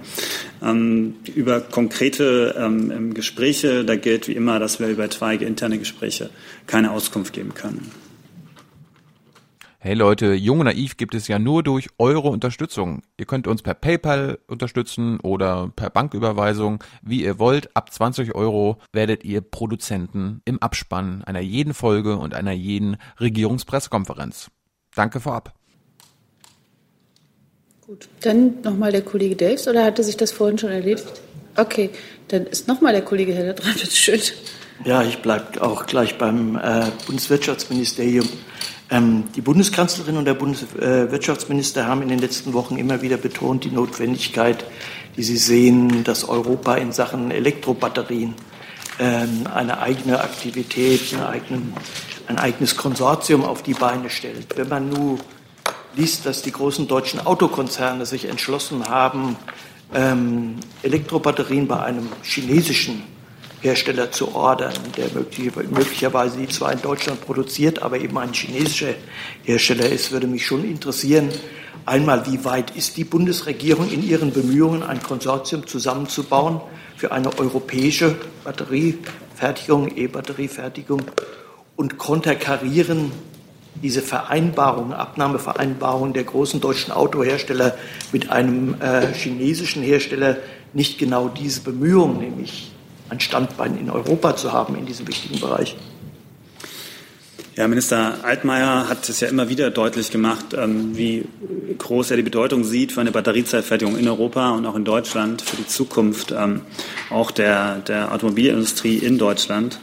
Ähm, 0.62 1.16
über 1.36 1.62
konkrete 1.62 2.56
ähm, 2.58 3.14
Gespräche, 3.14 3.86
da 3.86 3.96
gilt 3.96 4.28
wie 4.28 4.34
immer, 4.34 4.60
dass 4.60 4.80
wir 4.80 4.88
über 4.88 5.04
etwaige 5.04 5.46
interne 5.46 5.78
Gespräche 5.78 6.30
keine 6.68 6.92
Auskunft 6.92 7.34
geben 7.34 7.54
können. 7.54 8.03
Hey 9.86 9.96
Leute, 9.96 10.34
Jung 10.34 10.62
und 10.62 10.68
Naiv 10.68 10.96
gibt 10.96 11.14
es 11.14 11.28
ja 11.28 11.40
nur 11.40 11.62
durch 11.62 11.90
eure 11.98 12.30
Unterstützung. 12.30 13.02
Ihr 13.18 13.26
könnt 13.26 13.48
uns 13.48 13.62
per 13.62 13.74
PayPal 13.74 14.40
unterstützen 14.48 15.20
oder 15.20 15.74
per 15.76 15.90
Banküberweisung, 15.90 16.82
wie 17.02 17.22
ihr 17.22 17.38
wollt. 17.38 17.76
Ab 17.76 17.92
20 17.92 18.34
Euro 18.34 18.78
werdet 18.94 19.26
ihr 19.26 19.42
Produzenten 19.42 20.42
im 20.46 20.62
Abspann 20.62 21.22
einer 21.26 21.42
jeden 21.42 21.74
Folge 21.74 22.16
und 22.16 22.34
einer 22.34 22.54
jeden 22.54 22.96
Regierungspressekonferenz. 23.20 24.52
Danke 24.96 25.20
vorab. 25.20 25.54
Gut, 27.82 28.08
dann 28.22 28.62
nochmal 28.62 28.94
der 28.94 29.02
Kollege 29.02 29.36
Daves 29.36 29.68
oder 29.68 29.84
hatte 29.84 30.02
sich 30.02 30.16
das 30.16 30.32
vorhin 30.32 30.58
schon 30.58 30.72
erledigt? 30.72 31.22
Okay, 31.58 31.90
dann 32.30 32.46
ist 32.46 32.70
nochmal 32.70 32.94
der 32.94 33.02
Kollege 33.02 33.34
Heller 33.34 33.52
dran, 33.52 33.74
bitte 33.78 33.92
schön. 33.92 34.22
Ja, 34.86 35.02
ich 35.04 35.22
bleibe 35.22 35.62
auch 35.62 35.86
gleich 35.86 36.18
beim 36.18 36.58
äh, 36.58 36.92
Bundeswirtschaftsministerium. 37.06 38.28
Ähm, 38.90 39.24
die 39.36 39.42
Bundeskanzlerin 39.42 40.18
und 40.18 40.26
der 40.26 40.34
Bundeswirtschaftsminister 40.34 41.88
haben 41.88 42.02
in 42.02 42.10
den 42.10 42.20
letzten 42.20 42.54
Wochen 42.54 42.78
immer 42.78 43.02
wieder 43.02 43.18
betont 43.18 43.64
die 43.64 43.72
Notwendigkeit, 43.72 44.66
die 45.16 45.24
sie 45.24 45.38
sehen, 45.38 46.04
dass 46.04 46.28
Europa 46.28 46.76
in 46.76 46.92
Sachen 46.92 47.32
Elektrobatterien 47.32 48.34
ähm, 49.00 49.48
eine 49.54 49.80
eigene 49.80 50.20
Aktivität, 50.20 51.16
eigenen, 51.18 51.74
ein 52.28 52.38
eigenes 52.38 52.76
Konsortium 52.76 53.46
auf 53.46 53.64
die 53.64 53.74
Beine 53.74 54.10
stellt. 54.10 54.58
Wenn 54.58 54.68
man 54.68 54.90
nun 54.90 55.20
liest, 55.96 56.26
dass 56.26 56.42
die 56.42 56.52
großen 56.52 56.88
deutschen 56.88 57.26
Autokonzerne 57.26 58.06
sich 58.06 58.26
entschlossen 58.26 58.90
haben, 58.90 59.38
ähm, 59.94 60.58
Elektrobatterien 60.82 61.68
bei 61.68 61.80
einem 61.80 62.10
chinesischen 62.22 63.13
Hersteller 63.64 64.12
zu 64.12 64.36
ordern, 64.36 64.74
der 64.98 65.08
möglicherweise 65.14 66.38
die 66.38 66.50
zwar 66.50 66.74
in 66.74 66.82
Deutschland 66.82 67.22
produziert, 67.22 67.82
aber 67.82 67.98
eben 67.98 68.18
ein 68.18 68.34
chinesischer 68.34 68.94
Hersteller 69.44 69.88
ist, 69.88 70.12
würde 70.12 70.28
mich 70.28 70.46
schon 70.46 70.66
interessieren. 70.66 71.30
Einmal, 71.86 72.26
wie 72.28 72.44
weit 72.44 72.76
ist 72.76 72.98
die 72.98 73.06
Bundesregierung 73.06 73.90
in 73.90 74.04
ihren 74.04 74.34
Bemühungen, 74.34 74.84
ein 74.84 75.02
Konsortium 75.02 75.66
zusammenzubauen 75.66 76.60
für 76.98 77.14
eine 77.14 77.40
europäische 77.40 78.18
Batteriefertigung, 78.44 79.96
E-Batteriefertigung 79.96 81.02
und 81.78 81.98
konterkarieren 81.98 83.14
diese 83.82 84.02
Vereinbarung, 84.02 84.94
Abnahmevereinbarung 84.94 86.12
der 86.12 86.26
großen 86.26 86.60
deutschen 86.60 86.92
Autohersteller 86.92 87.78
mit 88.12 88.30
einem 88.30 88.76
äh, 88.82 89.14
chinesischen 89.14 89.84
Hersteller 89.84 90.38
nicht 90.74 90.98
genau 90.98 91.30
diese 91.30 91.62
Bemühungen, 91.62 92.20
nämlich 92.20 92.73
ein 93.14 93.20
Standbein 93.20 93.78
in 93.78 93.90
Europa 93.90 94.36
zu 94.36 94.52
haben 94.52 94.76
in 94.76 94.86
diesem 94.86 95.08
wichtigen 95.08 95.40
Bereich. 95.40 95.76
Ja, 97.56 97.68
Minister 97.68 98.16
Altmaier 98.24 98.90
hat 98.90 99.08
es 99.08 99.20
ja 99.20 99.28
immer 99.28 99.48
wieder 99.48 99.70
deutlich 99.70 100.10
gemacht, 100.10 100.56
ähm, 100.58 100.98
wie 100.98 101.26
groß 101.78 102.10
er 102.10 102.18
die 102.18 102.24
Bedeutung 102.24 102.64
sieht 102.64 102.92
für 102.92 103.02
eine 103.02 103.12
Batteriezellfertigung 103.12 103.96
in 103.96 104.08
Europa 104.08 104.52
und 104.52 104.66
auch 104.66 104.76
in 104.76 104.86
Deutschland 104.86 105.44
für 105.44 105.58
die 105.58 105.68
Zukunft 105.68 106.32
ähm, 106.32 106.62
auch 107.12 107.30
der, 107.30 107.76
der 107.82 108.12
Automobilindustrie 108.12 108.98
in 108.98 109.20
Deutschland 109.20 109.80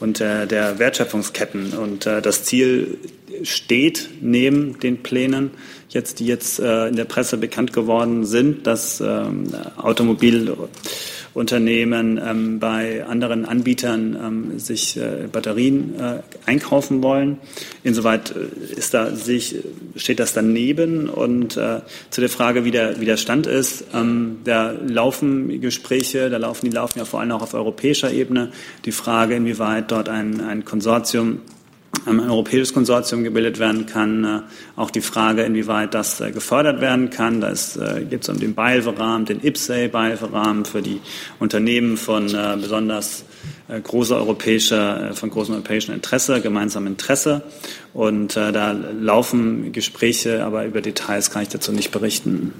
und 0.00 0.20
äh, 0.20 0.46
der 0.46 0.78
Wertschöpfungsketten. 0.78 1.72
Und 1.72 2.04
äh, 2.04 2.20
das 2.20 2.44
Ziel 2.44 2.98
steht 3.42 4.10
neben 4.20 4.78
den 4.80 5.02
Plänen, 5.02 5.52
jetzt, 5.88 6.20
die 6.20 6.26
jetzt 6.26 6.60
äh, 6.60 6.88
in 6.88 6.96
der 6.96 7.06
Presse 7.06 7.38
bekannt 7.38 7.72
geworden 7.72 8.26
sind, 8.26 8.66
dass 8.66 9.00
ähm, 9.00 9.46
Automobil 9.78 10.54
Unternehmen 11.34 12.20
ähm, 12.24 12.60
bei 12.60 13.04
anderen 13.04 13.44
Anbietern 13.44 14.16
ähm, 14.24 14.58
sich 14.58 14.96
äh, 14.96 15.26
Batterien 15.30 15.98
äh, 15.98 16.18
einkaufen 16.46 17.02
wollen. 17.02 17.38
Insoweit 17.82 18.30
äh, 18.30 18.74
ist 18.74 18.94
da, 18.94 19.10
sich, 19.10 19.56
steht 19.96 20.20
das 20.20 20.32
daneben. 20.32 21.08
Und 21.08 21.56
äh, 21.56 21.80
zu 22.10 22.20
der 22.20 22.30
Frage, 22.30 22.64
wie 22.64 22.70
der, 22.70 23.00
wie 23.00 23.04
der 23.04 23.16
Stand 23.16 23.48
ist, 23.48 23.84
ähm, 23.92 24.38
da 24.44 24.70
laufen 24.70 25.60
Gespräche, 25.60 26.30
da 26.30 26.36
laufen, 26.36 26.66
die 26.66 26.74
laufen 26.74 27.00
ja 27.00 27.04
vor 27.04 27.20
allem 27.20 27.32
auch 27.32 27.42
auf 27.42 27.54
europäischer 27.54 28.12
Ebene. 28.12 28.52
Die 28.84 28.92
Frage, 28.92 29.34
inwieweit 29.34 29.90
dort 29.90 30.08
ein, 30.08 30.40
ein 30.40 30.64
Konsortium 30.64 31.40
ein 32.06 32.20
europäisches 32.20 32.72
Konsortium 32.72 33.24
gebildet 33.24 33.58
werden 33.58 33.86
kann. 33.86 34.24
Äh, 34.24 34.40
auch 34.76 34.90
die 34.90 35.00
Frage, 35.00 35.42
inwieweit 35.42 35.94
das 35.94 36.20
äh, 36.20 36.30
gefördert 36.30 36.80
werden 36.80 37.10
kann. 37.10 37.40
Da 37.40 37.50
äh, 37.50 38.04
gibt 38.04 38.28
es 38.28 38.36
den 38.36 38.54
Beihilferahmen, 38.54 39.26
den 39.26 39.40
IPSAE-Beihilferahmen 39.42 40.64
für 40.64 40.82
die 40.82 41.00
Unternehmen 41.38 41.96
von 41.96 42.26
besonders 42.60 43.24
großer 43.82 44.16
europäischer, 44.16 45.14
von 45.14 45.30
großem 45.30 45.54
europäischen 45.54 45.94
Interesse, 45.94 46.40
gemeinsamem 46.40 46.88
Interesse. 46.88 47.42
Und 47.92 48.36
da 48.36 48.72
laufen 48.72 49.72
Gespräche, 49.72 50.44
aber 50.44 50.64
über 50.64 50.80
Details 50.80 51.30
kann 51.30 51.42
ich 51.42 51.48
dazu 51.48 51.72
nicht 51.72 51.90
berichten. 51.90 52.52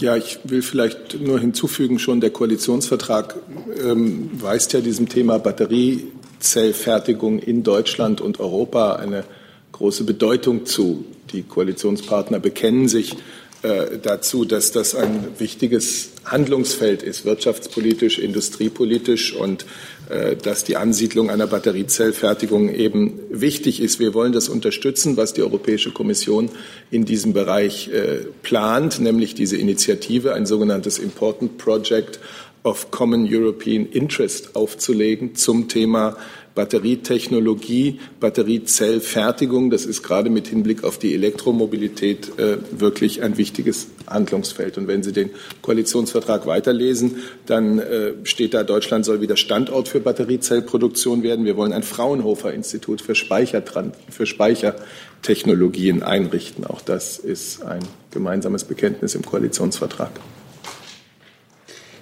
Ja, 0.00 0.16
ich 0.16 0.38
will 0.44 0.62
vielleicht 0.62 1.20
nur 1.20 1.40
hinzufügen, 1.40 1.98
schon 1.98 2.20
der 2.20 2.30
Koalitionsvertrag 2.30 3.36
ähm, 3.82 4.30
weist 4.34 4.72
ja 4.72 4.80
diesem 4.80 5.08
Thema 5.08 5.38
Batterie 5.38 6.12
Zellfertigung 6.40 7.38
in 7.38 7.62
Deutschland 7.62 8.20
und 8.20 8.40
Europa 8.40 8.96
eine 8.96 9.24
große 9.72 10.04
Bedeutung 10.04 10.66
zu. 10.66 11.04
Die 11.32 11.42
Koalitionspartner 11.42 12.40
bekennen 12.40 12.88
sich 12.88 13.16
äh, 13.62 13.98
dazu, 14.00 14.44
dass 14.44 14.70
das 14.70 14.94
ein 14.94 15.26
wichtiges 15.38 16.10
Handlungsfeld 16.24 17.02
ist, 17.02 17.24
wirtschaftspolitisch, 17.24 18.18
industriepolitisch 18.18 19.34
und 19.34 19.66
äh, 20.10 20.36
dass 20.36 20.62
die 20.62 20.76
Ansiedlung 20.76 21.28
einer 21.28 21.48
Batteriezellfertigung 21.48 22.72
eben 22.72 23.18
wichtig 23.30 23.80
ist. 23.80 23.98
Wir 23.98 24.14
wollen 24.14 24.32
das 24.32 24.48
unterstützen, 24.48 25.16
was 25.16 25.32
die 25.32 25.42
Europäische 25.42 25.90
Kommission 25.90 26.50
in 26.92 27.04
diesem 27.04 27.32
Bereich 27.32 27.88
äh, 27.88 28.26
plant, 28.42 29.00
nämlich 29.00 29.34
diese 29.34 29.56
Initiative, 29.56 30.34
ein 30.34 30.46
sogenanntes 30.46 30.98
Important 30.98 31.58
Project 31.58 32.20
of 32.68 32.90
Common 32.90 33.26
European 33.28 33.86
Interest 33.86 34.54
aufzulegen 34.54 35.34
zum 35.34 35.68
Thema 35.68 36.16
Batterietechnologie, 36.58 38.00
Batteriezellfertigung. 38.18 39.70
Das 39.70 39.86
ist 39.86 40.02
gerade 40.02 40.28
mit 40.28 40.48
Hinblick 40.48 40.82
auf 40.82 40.98
die 40.98 41.14
Elektromobilität 41.14 42.36
äh, 42.36 42.58
wirklich 42.72 43.22
ein 43.22 43.38
wichtiges 43.38 43.86
Handlungsfeld. 44.08 44.76
Und 44.76 44.88
wenn 44.88 45.04
Sie 45.04 45.12
den 45.12 45.30
Koalitionsvertrag 45.62 46.46
weiterlesen, 46.46 47.18
dann 47.46 47.78
äh, 47.78 48.14
steht 48.24 48.54
da, 48.54 48.64
Deutschland 48.64 49.04
soll 49.04 49.20
wieder 49.20 49.36
Standort 49.36 49.86
für 49.86 50.00
Batteriezellproduktion 50.00 51.22
werden. 51.22 51.44
Wir 51.44 51.56
wollen 51.56 51.72
ein 51.72 51.84
Fraunhofer-Institut 51.84 53.02
für, 53.02 53.14
für 53.14 54.26
Speichertechnologien 54.26 56.02
einrichten. 56.02 56.66
Auch 56.66 56.80
das 56.80 57.18
ist 57.18 57.62
ein 57.62 57.84
gemeinsames 58.10 58.64
Bekenntnis 58.64 59.14
im 59.14 59.22
Koalitionsvertrag. 59.24 60.10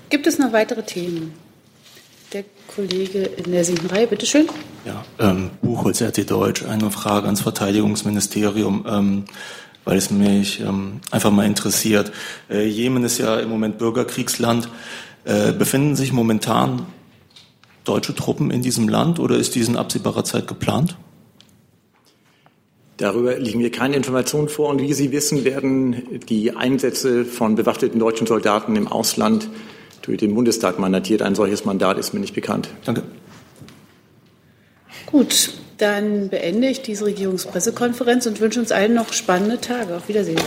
Gibt 0.09 0.27
es 0.27 0.39
noch 0.39 0.53
weitere 0.53 0.85
Themen? 0.85 1.33
Der 2.33 2.45
Kollege 2.75 3.21
in 3.21 3.53
der 3.53 3.65
siebten 3.65 3.87
Reihe, 3.87 4.07
bitteschön. 4.07 4.47
Ja, 4.85 5.05
ähm, 5.19 5.51
Buchholz 5.63 6.01
RT 6.03 6.31
Deutsch, 6.31 6.65
eine 6.65 6.91
Frage 6.91 7.27
ans 7.27 7.41
Verteidigungsministerium, 7.41 8.85
ähm, 8.89 9.25
weil 9.85 9.97
es 9.97 10.11
mich 10.11 10.61
ähm, 10.61 11.01
einfach 11.11 11.31
mal 11.31 11.47
interessiert. 11.47 12.13
Äh, 12.51 12.67
Jemen 12.67 13.05
ist 13.05 13.19
ja 13.19 13.39
im 13.39 13.49
Moment 13.49 13.79
Bürgerkriegsland. 13.79 14.69
Äh, 15.25 15.53
befinden 15.53 15.97
sich 15.97 16.13
momentan 16.13 16.87
deutsche 17.85 18.15
Truppen 18.15 18.51
in 18.51 18.63
diesem 18.63 18.89
Land 18.89 19.19
oder 19.19 19.37
ist 19.37 19.55
dies 19.55 19.69
in 19.69 19.77
absehbarer 19.77 20.25
Zeit 20.25 20.47
geplant? 20.47 20.97
Darüber 22.97 23.37
liegen 23.37 23.61
mir 23.61 23.71
keine 23.71 23.97
Informationen 23.97 24.49
vor. 24.49 24.69
Und 24.71 24.81
wie 24.81 24.93
Sie 24.93 25.13
wissen, 25.13 25.45
werden 25.45 26.21
die 26.29 26.57
Einsätze 26.57 27.25
von 27.25 27.55
bewaffneten 27.55 27.99
deutschen 27.99 28.27
Soldaten 28.27 28.75
im 28.77 28.89
Ausland 28.89 29.49
durch 30.07 30.19
den 30.19 30.35
Bundestag 30.35 30.79
mandatiert. 30.79 31.23
Ein 31.23 31.35
solches 31.35 31.65
Mandat 31.65 31.99
ist 31.99 32.15
mir 32.15 32.21
nicht 32.21 32.35
bekannt. 32.35 32.69
Danke. 32.85 33.03
Gut, 35.07 35.53
dann 35.79 36.29
beende 36.29 36.69
ich 36.69 36.83
diese 36.83 37.05
Regierungspressekonferenz 37.05 38.27
und 38.27 38.41
wünsche 38.41 38.61
uns 38.61 38.73
allen 38.73 38.95
noch 38.95 39.13
spannende 39.13 39.61
Tage. 39.61 39.97
Auf 39.97 40.09
Wiedersehen. 40.09 40.41